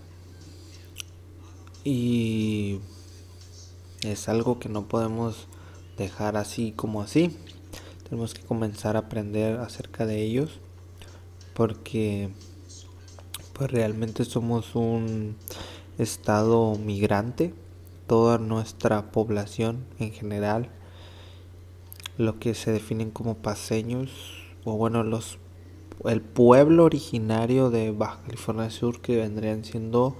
y 1.84 2.80
es 4.00 4.30
algo 4.30 4.58
que 4.58 4.70
no 4.70 4.88
podemos 4.88 5.46
dejar 5.98 6.38
así 6.38 6.72
como 6.72 7.02
así. 7.02 7.36
Tenemos 8.08 8.32
que 8.32 8.40
comenzar 8.40 8.96
a 8.96 9.00
aprender 9.00 9.60
acerca 9.60 10.06
de 10.06 10.22
ellos 10.22 10.63
porque 11.54 12.30
pues 13.52 13.70
realmente 13.70 14.24
somos 14.24 14.74
un 14.74 15.36
estado 15.98 16.76
migrante, 16.76 17.54
toda 18.06 18.38
nuestra 18.38 19.12
población 19.12 19.84
en 19.98 20.12
general, 20.12 20.68
lo 22.18 22.38
que 22.38 22.54
se 22.54 22.72
definen 22.72 23.10
como 23.10 23.36
paseños 23.36 24.10
o 24.64 24.76
bueno, 24.76 25.02
los 25.02 25.38
el 26.04 26.20
pueblo 26.20 26.84
originario 26.84 27.70
de 27.70 27.90
Baja 27.92 28.20
California 28.26 28.68
Sur 28.68 29.00
que 29.00 29.16
vendrían 29.16 29.64
siendo 29.64 30.16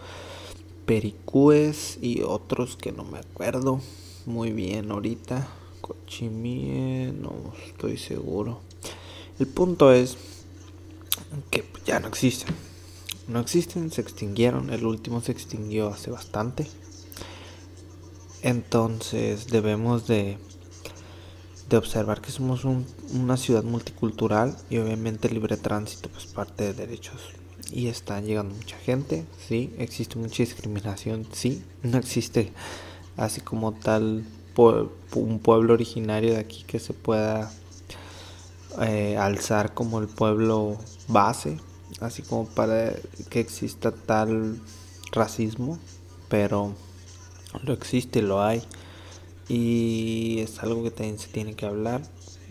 pericúes 0.86 1.98
y 2.00 2.22
otros 2.22 2.76
que 2.76 2.92
no 2.92 3.04
me 3.04 3.18
acuerdo 3.18 3.80
muy 4.24 4.52
bien 4.52 4.90
ahorita 4.90 5.46
Cochimie, 5.80 7.12
no 7.12 7.52
estoy 7.66 7.98
seguro. 7.98 8.60
El 9.38 9.46
punto 9.48 9.92
es 9.92 10.16
que 11.50 11.64
ya 11.84 12.00
no 12.00 12.08
existen. 12.08 12.54
No 13.28 13.40
existen, 13.40 13.90
se 13.90 14.00
extinguieron. 14.00 14.70
El 14.70 14.84
último 14.84 15.20
se 15.20 15.32
extinguió 15.32 15.88
hace 15.88 16.10
bastante. 16.10 16.66
Entonces 18.42 19.46
debemos 19.46 20.06
de, 20.06 20.36
de 21.68 21.76
observar 21.76 22.20
que 22.20 22.30
somos 22.30 22.64
una 22.64 23.36
ciudad 23.36 23.64
multicultural 23.64 24.56
y 24.68 24.78
obviamente 24.78 25.30
libre 25.30 25.56
tránsito 25.56 26.10
pues 26.10 26.26
parte 26.26 26.64
de 26.64 26.74
derechos. 26.74 27.30
Y 27.72 27.86
está 27.86 28.20
llegando 28.20 28.54
mucha 28.54 28.76
gente, 28.76 29.24
sí, 29.48 29.74
existe 29.78 30.18
mucha 30.18 30.42
discriminación, 30.42 31.26
sí, 31.32 31.64
no 31.82 31.96
existe 31.96 32.52
así 33.16 33.40
como 33.40 33.72
tal 33.72 34.24
un 35.14 35.38
pueblo 35.40 35.72
originario 35.72 36.34
de 36.34 36.38
aquí 36.38 36.64
que 36.66 36.78
se 36.78 36.92
pueda 36.92 37.50
eh, 38.80 39.16
alzar 39.16 39.74
como 39.74 40.00
el 40.00 40.08
pueblo 40.08 40.76
base, 41.08 41.58
así 42.00 42.22
como 42.22 42.46
para 42.46 42.92
que 43.30 43.40
exista 43.40 43.92
tal 43.92 44.60
racismo, 45.12 45.78
pero 46.28 46.74
lo 47.62 47.72
existe, 47.72 48.22
lo 48.22 48.42
hay. 48.42 48.62
Y 49.48 50.40
es 50.40 50.62
algo 50.62 50.82
que 50.82 50.90
también 50.90 51.18
se 51.18 51.28
tiene 51.28 51.54
que 51.54 51.66
hablar. 51.66 52.02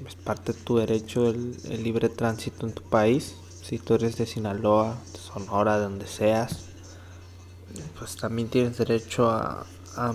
Es 0.05 0.15
parte 0.15 0.53
de 0.53 0.59
tu 0.59 0.77
derecho 0.77 1.29
el, 1.29 1.83
libre 1.83 2.09
tránsito 2.09 2.67
en 2.67 2.73
tu 2.73 2.83
país. 2.83 3.35
Si 3.61 3.79
tú 3.79 3.95
eres 3.95 4.17
de 4.17 4.25
Sinaloa, 4.25 5.01
de 5.11 5.19
Sonora, 5.19 5.77
de 5.77 5.83
donde 5.83 6.07
seas, 6.07 6.65
pues 7.97 8.15
también 8.17 8.49
tienes 8.49 8.77
derecho 8.77 9.29
a, 9.29 9.65
a 9.95 10.13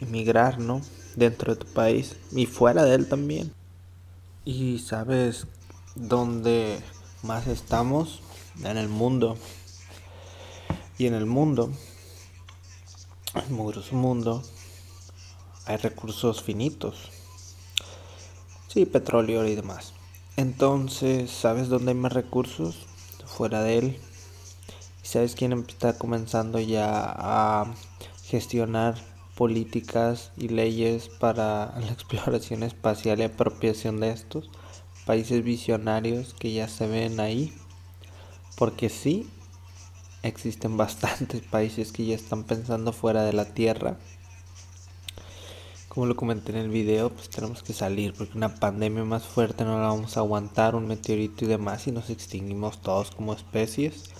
emigrar, 0.00 0.58
¿no? 0.58 0.80
Dentro 1.16 1.54
de 1.54 1.64
tu 1.64 1.66
país 1.72 2.16
y 2.32 2.46
fuera 2.46 2.84
de 2.84 2.94
él 2.94 3.08
también. 3.08 3.55
Y 4.46 4.78
sabes 4.78 5.46
dónde 5.96 6.80
más 7.22 7.48
estamos 7.48 8.22
en 8.62 8.78
el 8.78 8.88
mundo. 8.88 9.36
Y 10.96 11.06
en 11.06 11.14
el 11.14 11.26
mundo 11.26 11.70
un 13.92 13.98
mundo 13.98 14.42
hay 15.66 15.76
recursos 15.76 16.42
finitos. 16.42 17.10
Sí, 18.68 18.86
petróleo 18.86 19.46
y 19.46 19.56
demás. 19.56 19.92
Entonces, 20.36 21.30
¿sabes 21.30 21.68
dónde 21.68 21.90
hay 21.90 21.98
más 21.98 22.12
recursos? 22.12 22.86
Fuera 23.26 23.62
de 23.62 23.78
él. 23.78 24.00
¿Sabes 25.02 25.34
quién 25.34 25.52
está 25.68 25.98
comenzando 25.98 26.60
ya 26.60 27.04
a 27.04 27.74
gestionar 28.24 28.94
políticas 29.36 30.32
y 30.36 30.48
leyes 30.48 31.08
para 31.08 31.74
la 31.80 31.92
exploración 31.92 32.62
espacial 32.62 33.20
y 33.20 33.24
apropiación 33.24 34.00
de 34.00 34.10
estos? 34.10 34.50
Países 35.04 35.44
visionarios 35.44 36.34
que 36.34 36.52
ya 36.52 36.66
se 36.66 36.88
ven 36.88 37.20
ahí. 37.20 37.52
Porque 38.56 38.88
sí, 38.88 39.28
existen 40.22 40.76
bastantes 40.78 41.42
países 41.42 41.92
que 41.92 42.06
ya 42.06 42.14
están 42.14 42.44
pensando 42.44 42.92
fuera 42.92 43.22
de 43.22 43.32
la 43.32 43.44
Tierra. 43.44 43.98
Como 45.88 46.06
lo 46.06 46.16
comenté 46.16 46.52
en 46.52 46.58
el 46.58 46.68
video, 46.68 47.10
pues 47.10 47.30
tenemos 47.30 47.62
que 47.62 47.72
salir 47.72 48.12
porque 48.12 48.36
una 48.36 48.54
pandemia 48.54 49.04
más 49.04 49.24
fuerte 49.24 49.64
no 49.64 49.80
la 49.80 49.88
vamos 49.88 50.16
a 50.16 50.20
aguantar, 50.20 50.74
un 50.74 50.86
meteorito 50.86 51.44
y 51.44 51.48
demás, 51.48 51.86
y 51.86 51.92
nos 51.92 52.10
extinguimos 52.10 52.82
todos 52.82 53.12
como 53.12 53.32
especies. 53.32 54.10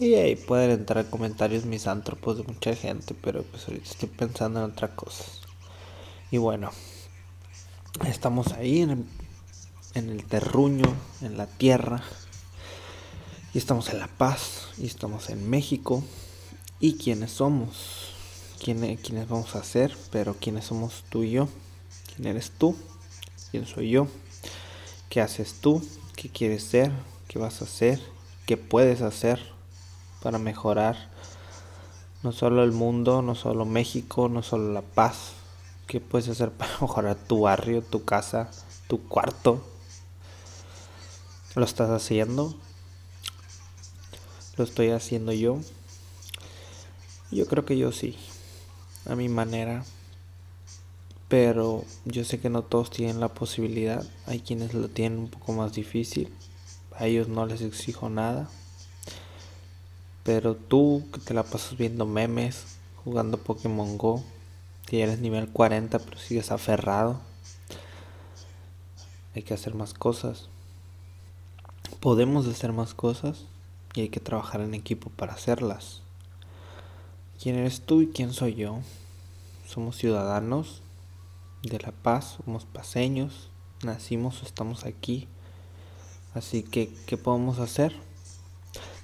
Y 0.00 0.14
ahí 0.14 0.36
pueden 0.36 0.70
entrar 0.70 1.10
comentarios 1.10 1.64
misántropos 1.64 2.36
de 2.36 2.44
mucha 2.44 2.72
gente, 2.76 3.16
pero 3.20 3.42
pues 3.42 3.66
ahorita 3.66 3.90
estoy 3.90 4.08
pensando 4.08 4.60
en 4.60 4.70
otra 4.70 4.94
cosa. 4.94 5.24
Y 6.30 6.38
bueno, 6.38 6.70
estamos 8.06 8.52
ahí 8.52 8.82
en 8.82 8.90
el, 8.90 9.04
en 9.94 10.10
el 10.10 10.24
terruño, 10.24 10.86
en 11.20 11.36
la 11.36 11.48
tierra, 11.48 12.04
y 13.52 13.58
estamos 13.58 13.88
en 13.88 13.98
La 13.98 14.06
Paz, 14.06 14.68
y 14.78 14.86
estamos 14.86 15.30
en 15.30 15.50
México. 15.50 16.04
¿Y 16.78 16.94
quiénes 16.94 17.32
somos? 17.32 18.12
¿Quiénes, 18.62 19.00
quiénes 19.00 19.28
vamos 19.28 19.56
a 19.56 19.64
ser? 19.64 19.96
Pero 20.12 20.36
quiénes 20.38 20.66
somos 20.66 21.02
tú 21.08 21.24
y 21.24 21.32
yo. 21.32 21.48
¿Quién 22.14 22.28
eres 22.28 22.52
tú? 22.52 22.76
¿Quién 23.50 23.66
soy 23.66 23.90
yo? 23.90 24.06
¿Qué 25.08 25.20
haces 25.20 25.54
tú? 25.54 25.84
¿Qué 26.14 26.28
quieres 26.28 26.62
ser? 26.62 26.92
¿Qué 27.26 27.40
vas 27.40 27.62
a 27.62 27.64
hacer? 27.64 28.00
¿Qué 28.46 28.56
puedes 28.56 29.02
hacer 29.02 29.57
para 30.22 30.38
mejorar 30.38 31.10
no 32.22 32.32
solo 32.32 32.64
el 32.64 32.72
mundo, 32.72 33.22
no 33.22 33.34
solo 33.34 33.64
México, 33.64 34.28
no 34.28 34.42
solo 34.42 34.72
La 34.72 34.82
Paz? 34.82 35.32
¿Qué 35.86 36.00
puedes 36.00 36.28
hacer 36.28 36.50
para 36.50 36.72
mejorar 36.80 37.16
tu 37.16 37.42
barrio, 37.42 37.82
tu 37.82 38.04
casa, 38.04 38.50
tu 38.88 39.06
cuarto? 39.08 39.62
¿Lo 41.54 41.64
estás 41.64 41.90
haciendo? 41.90 42.54
lo 44.58 44.64
estoy 44.64 44.90
haciendo 44.90 45.32
yo. 45.32 45.60
Yo 47.30 47.46
creo 47.46 47.64
que 47.64 47.78
yo 47.78 47.92
sí, 47.92 48.16
a 49.06 49.14
mi 49.14 49.28
manera. 49.28 49.84
Pero 51.28 51.84
yo 52.04 52.24
sé 52.24 52.40
que 52.40 52.50
no 52.50 52.62
todos 52.62 52.90
tienen 52.90 53.20
la 53.20 53.28
posibilidad. 53.28 54.04
Hay 54.26 54.40
quienes 54.40 54.74
lo 54.74 54.88
tienen 54.88 55.18
un 55.18 55.28
poco 55.28 55.52
más 55.52 55.74
difícil. 55.74 56.32
A 56.96 57.06
ellos 57.06 57.28
no 57.28 57.46
les 57.46 57.60
exijo 57.60 58.08
nada. 58.08 58.50
Pero 60.28 60.56
tú 60.56 61.04
que 61.10 61.20
te 61.20 61.32
la 61.32 61.42
pasas 61.42 61.78
viendo 61.78 62.04
memes, 62.04 62.76
jugando 63.02 63.38
Pokémon 63.38 63.96
Go, 63.96 64.22
que 64.84 65.02
eres 65.02 65.20
nivel 65.20 65.48
40 65.48 65.98
pero 65.98 66.18
sigues 66.18 66.50
aferrado. 66.50 67.18
Hay 69.34 69.42
que 69.42 69.54
hacer 69.54 69.74
más 69.74 69.94
cosas. 69.94 70.50
Podemos 72.00 72.46
hacer 72.46 72.74
más 72.74 72.92
cosas 72.92 73.46
y 73.94 74.02
hay 74.02 74.08
que 74.10 74.20
trabajar 74.20 74.60
en 74.60 74.74
equipo 74.74 75.08
para 75.08 75.32
hacerlas. 75.32 76.02
¿Quién 77.42 77.56
eres 77.56 77.80
tú 77.80 78.02
y 78.02 78.08
quién 78.08 78.34
soy 78.34 78.54
yo? 78.54 78.80
Somos 79.66 79.96
ciudadanos 79.96 80.82
de 81.62 81.78
La 81.78 81.92
Paz, 81.92 82.36
somos 82.44 82.66
paseños, 82.66 83.48
nacimos 83.82 84.42
o 84.42 84.44
estamos 84.44 84.84
aquí. 84.84 85.26
Así 86.34 86.62
que, 86.62 86.92
¿qué 87.06 87.16
podemos 87.16 87.60
hacer? 87.60 88.07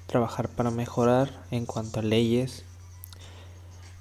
Trabajar 0.06 0.48
para 0.48 0.70
mejorar 0.70 1.30
en 1.50 1.66
cuanto 1.66 2.00
a 2.00 2.02
leyes. 2.02 2.64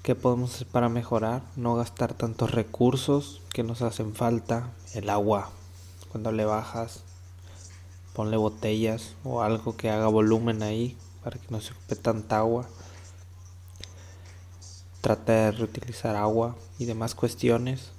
¿Qué 0.02 0.14
podemos 0.14 0.54
hacer 0.54 0.66
para 0.66 0.88
mejorar? 0.88 1.42
No 1.56 1.74
gastar 1.76 2.12
tantos 2.12 2.50
recursos 2.50 3.40
que 3.52 3.62
nos 3.62 3.82
hacen 3.82 4.14
falta. 4.14 4.70
El 4.92 5.08
agua, 5.08 5.50
cuando 6.12 6.30
le 6.30 6.44
bajas, 6.44 7.00
ponle 8.12 8.36
botellas 8.36 9.14
o 9.24 9.42
algo 9.42 9.76
que 9.76 9.90
haga 9.90 10.06
volumen 10.08 10.62
ahí 10.62 10.96
para 11.22 11.38
que 11.38 11.46
no 11.48 11.60
se 11.60 11.72
ocupe 11.72 11.96
tanta 11.96 12.38
agua. 12.38 12.68
Trata 15.00 15.32
de 15.32 15.52
reutilizar 15.52 16.16
agua 16.16 16.54
y 16.78 16.84
demás 16.84 17.14
cuestiones. 17.14 17.90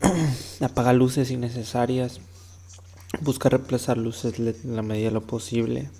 Apaga 0.60 0.92
luces 0.92 1.30
innecesarias. 1.30 2.20
Busca 3.20 3.48
reemplazar 3.48 3.96
luces 3.96 4.38
en 4.38 4.76
la 4.76 4.82
medida 4.82 5.08
de 5.08 5.14
lo 5.14 5.22
posible. 5.22 5.90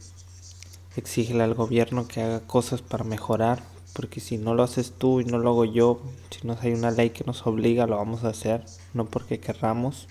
Exígele 0.94 1.42
al 1.42 1.54
gobierno 1.54 2.06
que 2.06 2.20
haga 2.22 2.40
cosas 2.40 2.82
para 2.82 3.02
mejorar. 3.02 3.62
Porque 3.94 4.20
si 4.20 4.36
no 4.36 4.54
lo 4.54 4.62
haces 4.62 4.92
tú 4.92 5.20
y 5.20 5.24
no 5.24 5.38
lo 5.38 5.50
hago 5.50 5.64
yo, 5.64 6.00
si 6.30 6.46
no 6.46 6.56
hay 6.60 6.72
una 6.72 6.90
ley 6.90 7.10
que 7.10 7.24
nos 7.24 7.46
obliga, 7.46 7.86
lo 7.86 7.96
vamos 7.96 8.24
a 8.24 8.28
hacer. 8.28 8.64
No 8.92 9.06
porque 9.06 9.40
querramos 9.40 10.06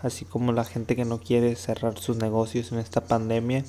así 0.00 0.24
como 0.24 0.52
la 0.52 0.64
gente 0.64 0.96
que 0.96 1.04
no 1.04 1.18
quiere 1.18 1.56
cerrar 1.56 1.98
sus 1.98 2.16
negocios 2.16 2.72
en 2.72 2.78
esta 2.78 3.02
pandemia, 3.02 3.64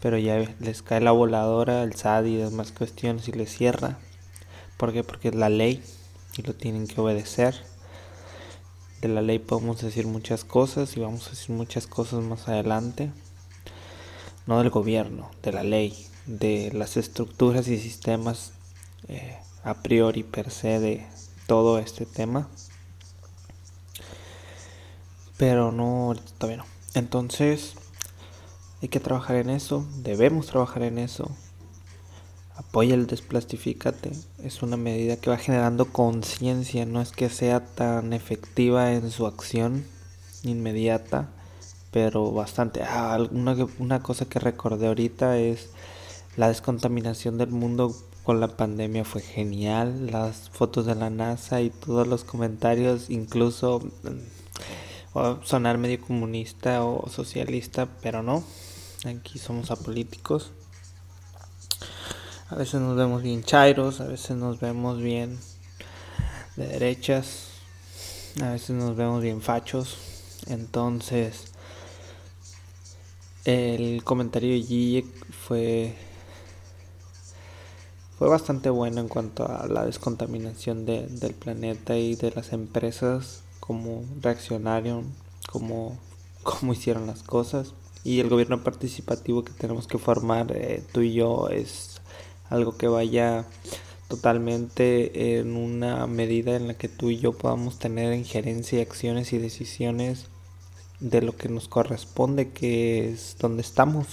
pero 0.00 0.16
ya 0.18 0.38
les 0.60 0.82
cae 0.82 1.00
la 1.00 1.10
voladora, 1.10 1.82
el 1.82 1.94
SAD 1.94 2.26
y 2.26 2.36
demás 2.36 2.72
cuestiones 2.72 3.28
y 3.28 3.32
les 3.32 3.50
cierra. 3.50 3.98
¿Por 4.76 4.92
qué? 4.92 5.02
Porque 5.02 5.28
es 5.28 5.34
la 5.34 5.48
ley 5.48 5.82
y 6.36 6.42
lo 6.42 6.54
tienen 6.54 6.86
que 6.86 7.00
obedecer. 7.00 7.54
De 9.04 9.10
la 9.10 9.20
ley 9.20 9.38
podemos 9.38 9.82
decir 9.82 10.06
muchas 10.06 10.44
cosas 10.44 10.96
y 10.96 11.00
vamos 11.00 11.26
a 11.26 11.30
decir 11.32 11.54
muchas 11.54 11.86
cosas 11.86 12.24
más 12.24 12.48
adelante. 12.48 13.10
No 14.46 14.60
del 14.60 14.70
gobierno, 14.70 15.30
de 15.42 15.52
la 15.52 15.62
ley, 15.62 16.06
de 16.24 16.70
las 16.72 16.96
estructuras 16.96 17.68
y 17.68 17.78
sistemas 17.78 18.52
eh, 19.08 19.36
a 19.62 19.74
priori 19.74 20.22
per 20.22 20.50
se 20.50 20.80
de 20.80 21.06
todo 21.46 21.78
este 21.78 22.06
tema 22.06 22.48
pero 25.36 25.70
no, 25.70 26.14
todavía 26.38 26.62
no. 26.62 26.66
Entonces, 26.94 27.74
hay 28.80 28.88
que 28.88 29.00
trabajar 29.00 29.36
en 29.36 29.50
eso, 29.50 29.86
debemos 29.98 30.46
trabajar 30.46 30.82
en 30.82 30.96
eso. 30.98 31.30
Apoya 32.56 32.94
el 32.94 33.06
desplastifícate, 33.06 34.12
es 34.42 34.62
una 34.62 34.76
medida 34.76 35.16
que 35.16 35.30
va 35.30 35.38
generando 35.38 35.86
conciencia, 35.86 36.86
no 36.86 37.00
es 37.00 37.10
que 37.10 37.28
sea 37.28 37.64
tan 37.64 38.12
efectiva 38.12 38.92
en 38.92 39.10
su 39.10 39.26
acción 39.26 39.84
inmediata, 40.44 41.30
pero 41.90 42.30
bastante. 42.30 42.82
Ah, 42.84 43.18
una, 43.32 43.56
una 43.78 44.02
cosa 44.02 44.26
que 44.26 44.38
recordé 44.38 44.86
ahorita 44.86 45.38
es 45.38 45.70
la 46.36 46.48
descontaminación 46.48 47.38
del 47.38 47.50
mundo 47.50 47.94
con 48.24 48.40
la 48.40 48.48
pandemia 48.48 49.04
fue 49.04 49.20
genial, 49.20 50.10
las 50.10 50.48
fotos 50.50 50.86
de 50.86 50.94
la 50.94 51.10
NASA 51.10 51.60
y 51.60 51.70
todos 51.70 52.08
los 52.08 52.24
comentarios, 52.24 53.10
incluso 53.10 53.82
sonar 55.42 55.78
medio 55.78 56.00
comunista 56.00 56.84
o 56.84 57.08
socialista, 57.08 57.86
pero 58.02 58.22
no. 58.22 58.42
Aquí 59.04 59.38
somos 59.38 59.70
apolíticos. 59.70 60.52
A 62.50 62.56
veces 62.56 62.80
nos 62.80 62.96
vemos 62.96 63.22
bien 63.22 63.42
chairos, 63.42 64.00
a 64.00 64.06
veces 64.06 64.36
nos 64.36 64.60
vemos 64.60 65.00
bien 65.00 65.38
de 66.56 66.66
derechas, 66.66 67.48
a 68.42 68.50
veces 68.50 68.70
nos 68.70 68.96
vemos 68.96 69.22
bien 69.22 69.40
fachos. 69.40 69.96
Entonces, 70.46 71.52
el 73.44 74.04
comentario 74.04 74.50
de 74.50 74.60
G 74.60 75.04
fue 75.46 75.96
fue 78.18 78.28
bastante 78.28 78.70
bueno 78.70 79.00
en 79.00 79.08
cuanto 79.08 79.48
a 79.48 79.66
la 79.66 79.84
descontaminación 79.84 80.86
del 80.86 81.34
planeta 81.34 81.96
y 81.96 82.14
de 82.14 82.30
las 82.30 82.52
empresas, 82.52 83.42
cómo 83.58 84.04
reaccionaron, 84.20 85.12
cómo, 85.50 85.98
cómo 86.44 86.72
hicieron 86.72 87.06
las 87.06 87.22
cosas. 87.22 87.74
Y 88.04 88.20
el 88.20 88.28
gobierno 88.28 88.62
participativo 88.62 89.44
que 89.44 89.52
tenemos 89.52 89.86
que 89.88 89.98
formar 89.98 90.52
eh, 90.54 90.84
tú 90.92 91.00
y 91.00 91.14
yo 91.14 91.48
es 91.48 91.93
algo 92.54 92.76
que 92.76 92.88
vaya 92.88 93.44
totalmente 94.08 95.38
en 95.38 95.56
una 95.56 96.06
medida 96.06 96.56
en 96.56 96.68
la 96.68 96.74
que 96.74 96.88
tú 96.88 97.10
y 97.10 97.18
yo 97.18 97.32
podamos 97.32 97.78
tener 97.78 98.14
injerencia, 98.14 98.82
acciones 98.82 99.32
y 99.32 99.38
decisiones 99.38 100.26
de 101.00 101.20
lo 101.22 101.36
que 101.36 101.48
nos 101.48 101.68
corresponde, 101.68 102.50
que 102.50 103.10
es 103.10 103.36
donde 103.38 103.62
estamos, 103.62 104.06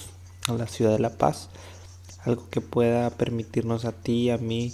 en 0.48 0.58
la 0.58 0.66
ciudad 0.66 0.92
de 0.92 0.98
La 0.98 1.16
Paz. 1.16 1.50
Algo 2.24 2.48
que 2.50 2.60
pueda 2.60 3.10
permitirnos 3.10 3.84
a 3.84 3.92
ti 3.92 4.24
y 4.24 4.30
a 4.30 4.38
mí 4.38 4.72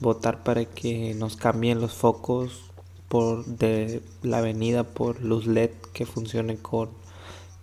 votar 0.00 0.44
para 0.44 0.64
que 0.64 1.14
nos 1.14 1.36
cambien 1.36 1.80
los 1.80 1.92
focos 1.92 2.64
por 3.08 3.44
de 3.46 4.02
la 4.22 4.38
avenida 4.38 4.84
por 4.84 5.22
luz 5.22 5.46
LED 5.46 5.70
que 5.92 6.04
funcione 6.06 6.56
con 6.56 6.90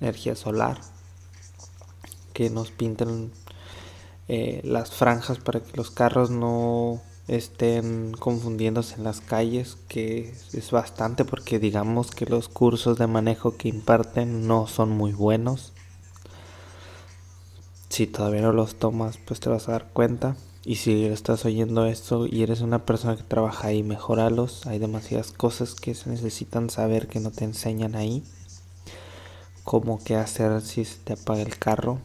energía 0.02 0.36
solar 0.36 0.82
que 2.34 2.50
nos 2.50 2.72
pinten 2.72 3.32
eh, 4.28 4.62
las 4.64 4.92
franjas 4.92 5.40
para 5.40 5.60
que 5.60 5.76
los 5.78 5.92
carros 5.92 6.30
no 6.30 7.02
estén 7.28 8.12
confundiéndose 8.14 8.96
en 8.96 9.04
las 9.04 9.20
calles 9.20 9.78
que 9.88 10.36
es 10.54 10.72
bastante 10.72 11.26
porque 11.26 11.58
digamos 11.58 12.12
que 12.12 12.28
los 12.28 12.50
cursos 12.50 13.00
de 13.00 13.08
manejo 13.08 13.58
que 13.58 13.68
imparten 13.68 14.48
no 14.48 14.68
son 14.68 14.90
muy 14.90 15.12
buenos 15.12 15.74
si 17.96 18.08
todavía 18.08 18.42
no 18.42 18.52
los 18.52 18.76
tomas, 18.76 19.18
pues 19.26 19.40
te 19.40 19.48
vas 19.48 19.70
a 19.70 19.72
dar 19.72 19.88
cuenta. 19.94 20.36
Y 20.66 20.76
si 20.76 21.06
estás 21.06 21.46
oyendo 21.46 21.86
esto 21.86 22.26
y 22.26 22.44
eres 22.44 22.60
una 22.60 22.86
persona 22.86 23.16
que 23.16 23.24
trabaja 23.24 23.70
ahí, 23.70 23.84
mejoralos. 23.84 24.66
Hay 24.68 24.80
demasiadas 24.80 25.32
cosas 25.32 25.76
que 25.76 25.96
se 25.96 26.10
necesitan 26.10 26.70
saber 26.70 27.08
que 27.08 27.22
no 27.22 27.32
te 27.32 27.46
enseñan 27.46 27.96
ahí. 27.96 28.26
Como 29.64 30.04
qué 30.04 30.18
hacer 30.18 30.62
si 30.62 30.84
se 30.84 30.98
te 30.98 31.14
apaga 31.14 31.42
el 31.42 31.58
carro, 31.58 32.00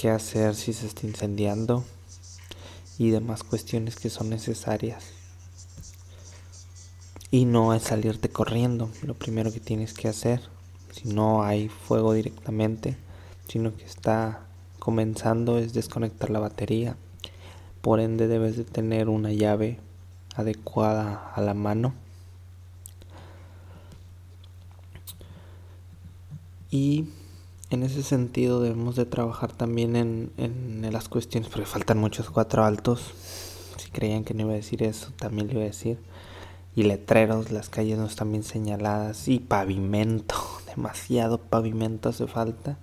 qué 0.00 0.08
hacer 0.08 0.54
si 0.54 0.72
se 0.72 0.86
está 0.86 1.06
incendiando 1.06 1.84
y 2.96 3.10
demás 3.10 3.42
cuestiones 3.42 3.96
que 3.96 4.08
son 4.08 4.30
necesarias. 4.30 5.04
Y 7.30 7.44
no 7.44 7.74
es 7.74 7.82
salirte 7.82 8.30
corriendo, 8.30 8.88
lo 9.02 9.12
primero 9.12 9.52
que 9.52 9.60
tienes 9.60 9.92
que 9.92 10.08
hacer, 10.08 10.40
si 10.90 11.10
no 11.10 11.42
hay 11.42 11.68
fuego 11.68 12.14
directamente, 12.14 12.96
sino 13.46 13.76
que 13.76 13.84
está 13.84 14.46
comenzando 14.78 15.58
es 15.58 15.74
desconectar 15.74 16.30
la 16.30 16.40
batería. 16.40 16.96
Por 17.82 18.00
ende 18.00 18.26
debes 18.26 18.56
de 18.56 18.64
tener 18.64 19.10
una 19.10 19.34
llave 19.34 19.80
adecuada 20.34 21.30
a 21.34 21.42
la 21.42 21.52
mano. 21.52 21.92
Y 26.70 27.04
en 27.70 27.82
ese 27.82 28.02
sentido 28.02 28.60
debemos 28.60 28.96
de 28.96 29.06
trabajar 29.06 29.52
también 29.52 29.96
en, 29.96 30.32
en 30.36 30.92
las 30.92 31.08
cuestiones, 31.08 31.48
porque 31.48 31.66
faltan 31.66 31.98
muchos 31.98 32.30
cuatro 32.30 32.64
altos. 32.64 33.12
Si 33.78 33.90
creían 33.90 34.24
que 34.24 34.34
no 34.34 34.42
iba 34.42 34.52
a 34.52 34.56
decir 34.56 34.82
eso, 34.82 35.12
también 35.18 35.46
lo 35.48 35.54
iba 35.54 35.62
a 35.62 35.66
decir. 35.66 35.98
Y 36.76 36.82
letreros, 36.82 37.50
las 37.50 37.68
calles 37.68 37.98
no 37.98 38.06
están 38.06 38.30
bien 38.30 38.44
señaladas. 38.44 39.28
Y 39.28 39.38
pavimento, 39.38 40.34
demasiado 40.66 41.38
pavimento 41.38 42.10
hace 42.10 42.26
falta 42.26 42.76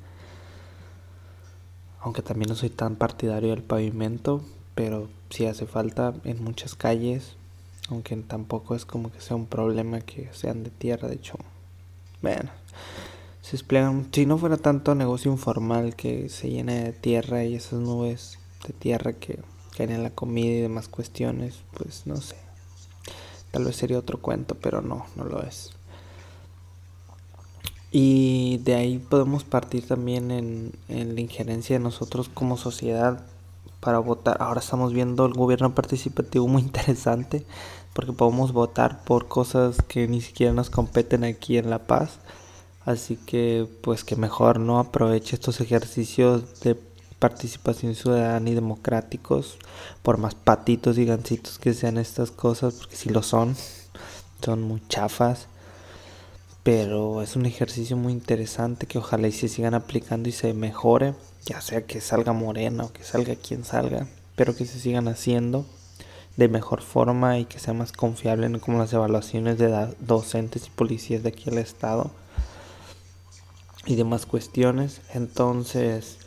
aunque 2.08 2.22
también 2.22 2.48
no 2.48 2.56
soy 2.56 2.70
tan 2.70 2.96
partidario 2.96 3.50
del 3.50 3.64
pavimento, 3.64 4.42
pero 4.76 5.10
sí 5.30 5.46
hace 5.46 5.66
falta 5.66 6.14
en 6.24 6.42
muchas 6.42 6.74
calles, 6.74 7.36
aunque 7.90 8.16
tampoco 8.16 8.76
es 8.76 8.86
como 8.86 9.12
que 9.12 9.20
sea 9.20 9.36
un 9.36 9.46
problema 9.46 10.00
que 10.00 10.30
sean 10.34 10.64
de 10.64 10.70
tierra, 10.70 11.10
de 11.10 11.16
hecho, 11.16 11.38
bueno, 12.22 12.50
se 13.48 13.54
despliegan, 13.54 14.10
si 14.12 14.26
no 14.26 14.38
fuera 14.38 14.58
tanto 14.58 14.94
negocio 14.94 15.32
informal 15.32 15.96
que 15.96 16.28
se 16.28 16.50
llena 16.50 16.74
de 16.74 16.92
tierra 16.92 17.46
y 17.46 17.56
esas 17.56 17.80
nubes 17.80 18.40
de 18.68 18.74
tierra 18.74 19.14
que 19.14 19.40
caen 19.78 19.92
en 19.92 20.04
la 20.04 20.10
comida 20.10 20.54
y 20.54 20.60
demás 20.60 20.90
cuestiones, 20.90 21.56
pues 21.78 22.06
no 22.06 22.18
sé, 22.18 22.36
tal 23.52 23.64
vez 23.64 23.78
sería 23.78 24.00
otro 24.00 24.22
cuento, 24.22 24.58
pero 24.62 24.82
no, 24.82 25.06
no 25.16 25.24
lo 25.24 25.42
es. 25.44 25.72
Y 27.90 28.58
de 28.66 28.76
ahí 28.76 28.98
podemos 28.98 29.46
partir 29.46 29.88
también 29.88 30.30
en, 30.30 30.74
la 30.90 31.22
injerencia 31.22 31.78
de 31.78 31.84
nosotros 31.84 32.28
como 32.28 32.58
sociedad 32.58 33.24
para 33.80 34.00
votar. 34.00 34.42
Ahora 34.42 34.60
estamos 34.60 34.92
viendo 34.92 35.26
el 35.26 35.32
gobierno 35.32 35.74
participativo 35.74 36.50
muy 36.50 36.62
interesante 36.64 37.46
porque 37.94 38.12
podemos 38.12 38.52
votar 38.52 39.06
por 39.06 39.30
cosas 39.30 39.82
que 39.88 40.10
ni 40.10 40.20
siquiera 40.20 40.52
nos 40.52 40.70
competen 40.70 41.24
aquí 41.24 41.58
en 41.58 41.70
La 41.70 41.88
Paz. 41.88 42.20
Así 42.88 43.18
que 43.18 43.68
pues 43.82 44.06
que 44.06 44.16
mejor 44.16 44.62
no 44.62 44.80
aproveche 44.80 45.36
estos 45.36 45.60
ejercicios 45.60 46.62
de 46.62 46.78
participación 47.20 47.96
ciudadana 47.96 48.50
y 48.50 48.54
democráticos 48.54 49.58
por 50.04 50.18
más 50.18 50.36
patitos 50.36 50.98
y 50.98 51.04
gancitos 51.04 51.60
que 51.60 51.74
sean 51.74 51.98
estas 51.98 52.32
cosas 52.32 52.76
porque 52.76 52.96
si 52.96 53.10
lo 53.10 53.24
son 53.24 53.58
son 54.42 54.62
muy 54.62 54.82
chafas 54.88 55.48
pero 56.64 57.22
es 57.22 57.36
un 57.36 57.46
ejercicio 57.46 57.98
muy 57.98 58.14
interesante 58.14 58.88
que 58.88 59.00
ojalá 59.00 59.28
y 59.28 59.34
se 59.34 59.50
sigan 59.50 59.74
aplicando 59.74 60.30
y 60.30 60.32
se 60.32 60.54
mejore, 60.54 61.14
ya 61.46 61.60
sea 61.60 61.86
que 61.86 62.00
salga 62.00 62.32
morena 62.32 62.86
o 62.86 62.94
que 62.94 63.04
salga 63.04 63.36
quien 63.36 63.66
salga, 63.66 64.08
pero 64.38 64.56
que 64.56 64.66
se 64.66 64.80
sigan 64.80 65.10
haciendo 65.10 65.66
de 66.38 66.48
mejor 66.48 66.82
forma 66.82 67.38
y 67.38 67.46
que 67.46 67.60
sea 67.60 67.74
más 67.74 67.92
confiable 67.92 68.60
como 68.62 68.78
las 68.78 68.94
evaluaciones 68.94 69.58
de 69.58 69.94
docentes 70.00 70.68
y 70.68 70.70
policías 70.70 71.24
de 71.24 71.30
aquí 71.30 71.50
al 71.50 71.58
estado 71.58 72.12
y 73.88 73.96
demás 73.96 74.26
cuestiones. 74.26 75.02
Entonces, 75.14 76.20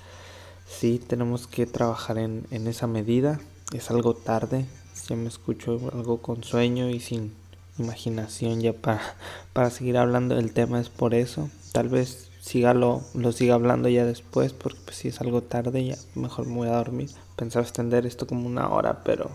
sí, 0.66 0.98
tenemos 0.98 1.46
que 1.46 1.66
trabajar 1.66 2.18
en, 2.18 2.46
en 2.50 2.66
esa 2.66 2.86
medida. 2.86 3.40
Es 3.72 3.90
algo 3.90 4.14
tarde, 4.14 4.66
si 4.94 5.14
me 5.14 5.28
escucho 5.28 5.78
algo 5.92 6.22
con 6.22 6.42
sueño 6.42 6.90
y 6.90 7.00
sin 7.00 7.32
imaginación 7.78 8.60
ya 8.60 8.72
para, 8.72 9.00
para 9.52 9.70
seguir 9.70 9.96
hablando 9.96 10.34
del 10.34 10.52
tema 10.52 10.80
es 10.80 10.88
por 10.88 11.14
eso. 11.14 11.50
Tal 11.72 11.88
vez 11.88 12.30
siga 12.40 12.74
lo, 12.74 13.02
lo 13.14 13.32
siga 13.32 13.54
hablando 13.54 13.88
ya 13.88 14.04
después 14.04 14.52
porque 14.52 14.78
pues 14.84 14.96
si 14.96 15.08
es 15.08 15.20
algo 15.20 15.42
tarde 15.42 15.84
ya 15.84 15.96
mejor 16.14 16.46
me 16.46 16.56
voy 16.56 16.68
a 16.68 16.76
dormir. 16.76 17.10
Pensaba 17.36 17.64
extender 17.64 18.06
esto 18.06 18.26
como 18.26 18.46
una 18.46 18.68
hora, 18.68 19.02
pero 19.04 19.30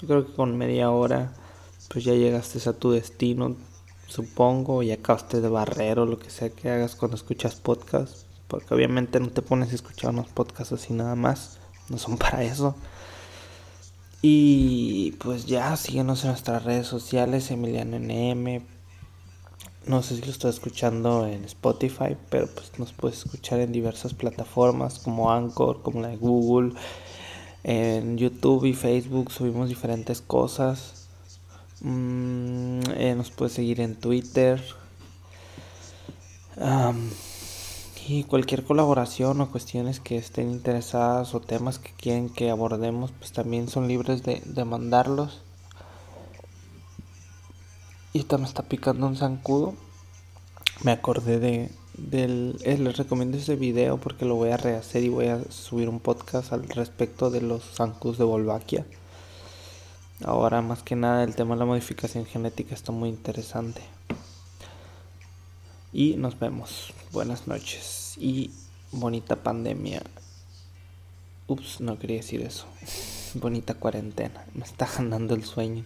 yo 0.00 0.06
creo 0.06 0.26
que 0.26 0.34
con 0.34 0.56
media 0.56 0.90
hora 0.90 1.32
pues 1.88 2.04
ya 2.04 2.14
llegaste 2.14 2.68
a 2.68 2.72
tu 2.72 2.90
destino, 2.92 3.56
supongo, 4.14 4.84
y 4.84 4.92
acabaste 4.92 5.40
de 5.40 5.48
barrer 5.48 5.98
o 5.98 6.06
lo 6.06 6.20
que 6.20 6.30
sea 6.30 6.48
que 6.48 6.70
hagas 6.70 6.94
cuando 6.94 7.16
escuchas 7.16 7.56
podcast, 7.56 8.26
porque 8.46 8.72
obviamente 8.72 9.18
no 9.18 9.30
te 9.30 9.42
pones 9.42 9.72
a 9.72 9.74
escuchar 9.74 10.10
unos 10.10 10.28
podcasts 10.28 10.72
así 10.72 10.92
nada 10.92 11.16
más, 11.16 11.58
no 11.88 11.98
son 11.98 12.16
para 12.18 12.44
eso. 12.44 12.76
Y 14.22 15.12
pues 15.18 15.46
ya, 15.46 15.76
síguenos 15.76 16.22
en 16.22 16.30
nuestras 16.30 16.62
redes 16.62 16.86
sociales, 16.86 17.50
Emiliano 17.50 17.98
NM. 17.98 18.64
No 19.86 20.02
sé 20.02 20.16
si 20.16 20.22
lo 20.22 20.30
estoy 20.30 20.50
escuchando 20.50 21.26
en 21.26 21.44
Spotify, 21.44 22.16
pero 22.30 22.46
pues 22.46 22.78
nos 22.78 22.92
puedes 22.92 23.18
escuchar 23.18 23.60
en 23.60 23.72
diversas 23.72 24.14
plataformas 24.14 25.00
como 25.00 25.32
Anchor, 25.32 25.82
como 25.82 26.00
la 26.00 26.08
de 26.08 26.16
Google. 26.16 26.72
En 27.64 28.16
YouTube 28.16 28.64
y 28.64 28.74
Facebook 28.74 29.32
subimos 29.32 29.68
diferentes 29.68 30.22
cosas. 30.22 31.03
Mm, 31.84 32.80
eh, 32.96 33.14
nos 33.14 33.30
puedes 33.30 33.52
seguir 33.52 33.80
en 33.80 33.94
Twitter. 33.94 34.60
Y 38.06 38.24
cualquier 38.24 38.64
colaboración 38.64 39.40
o 39.40 39.50
cuestiones 39.50 40.00
que 40.00 40.16
estén 40.16 40.50
interesadas 40.50 41.34
o 41.34 41.40
temas 41.40 41.78
que 41.78 41.92
quieren 41.92 42.28
que 42.28 42.50
abordemos, 42.50 43.12
pues 43.12 43.32
también 43.32 43.68
son 43.68 43.86
libres 43.86 44.22
de, 44.22 44.64
mandarlos. 44.64 45.42
Y 48.12 48.20
esta 48.20 48.38
me 48.38 48.44
está 48.44 48.62
picando 48.62 49.06
un 49.06 49.16
zancudo. 49.16 49.74
Me 50.82 50.92
acordé 50.92 51.38
de 51.38 51.70
del 51.96 52.58
eh, 52.64 52.76
les 52.76 52.96
recomiendo 52.96 53.38
ese 53.38 53.54
video 53.54 53.98
porque 53.98 54.24
lo 54.24 54.34
voy 54.34 54.50
a 54.50 54.56
rehacer 54.56 55.04
y 55.04 55.08
voy 55.08 55.28
a 55.28 55.40
subir 55.50 55.88
un 55.88 56.00
podcast 56.00 56.52
al 56.52 56.68
respecto 56.68 57.30
de 57.30 57.40
los 57.40 57.62
zancudos 57.62 58.18
de 58.18 58.24
Volvaquia. 58.24 58.84
Ahora 60.26 60.62
más 60.62 60.82
que 60.82 60.96
nada 60.96 61.22
el 61.22 61.34
tema 61.34 61.54
de 61.54 61.58
la 61.58 61.66
modificación 61.66 62.24
genética 62.24 62.74
está 62.74 62.92
muy 62.92 63.10
interesante. 63.10 63.82
Y 65.92 66.16
nos 66.16 66.38
vemos. 66.38 66.94
Buenas 67.12 67.46
noches 67.46 68.14
y 68.16 68.50
bonita 68.90 69.36
pandemia. 69.36 70.02
Ups, 71.46 71.82
no 71.82 71.98
quería 71.98 72.16
decir 72.16 72.40
eso. 72.40 72.66
Bonita 73.34 73.74
cuarentena. 73.74 74.46
Me 74.54 74.64
está 74.64 74.86
ganando 74.86 75.34
el 75.34 75.44
sueño. 75.44 75.84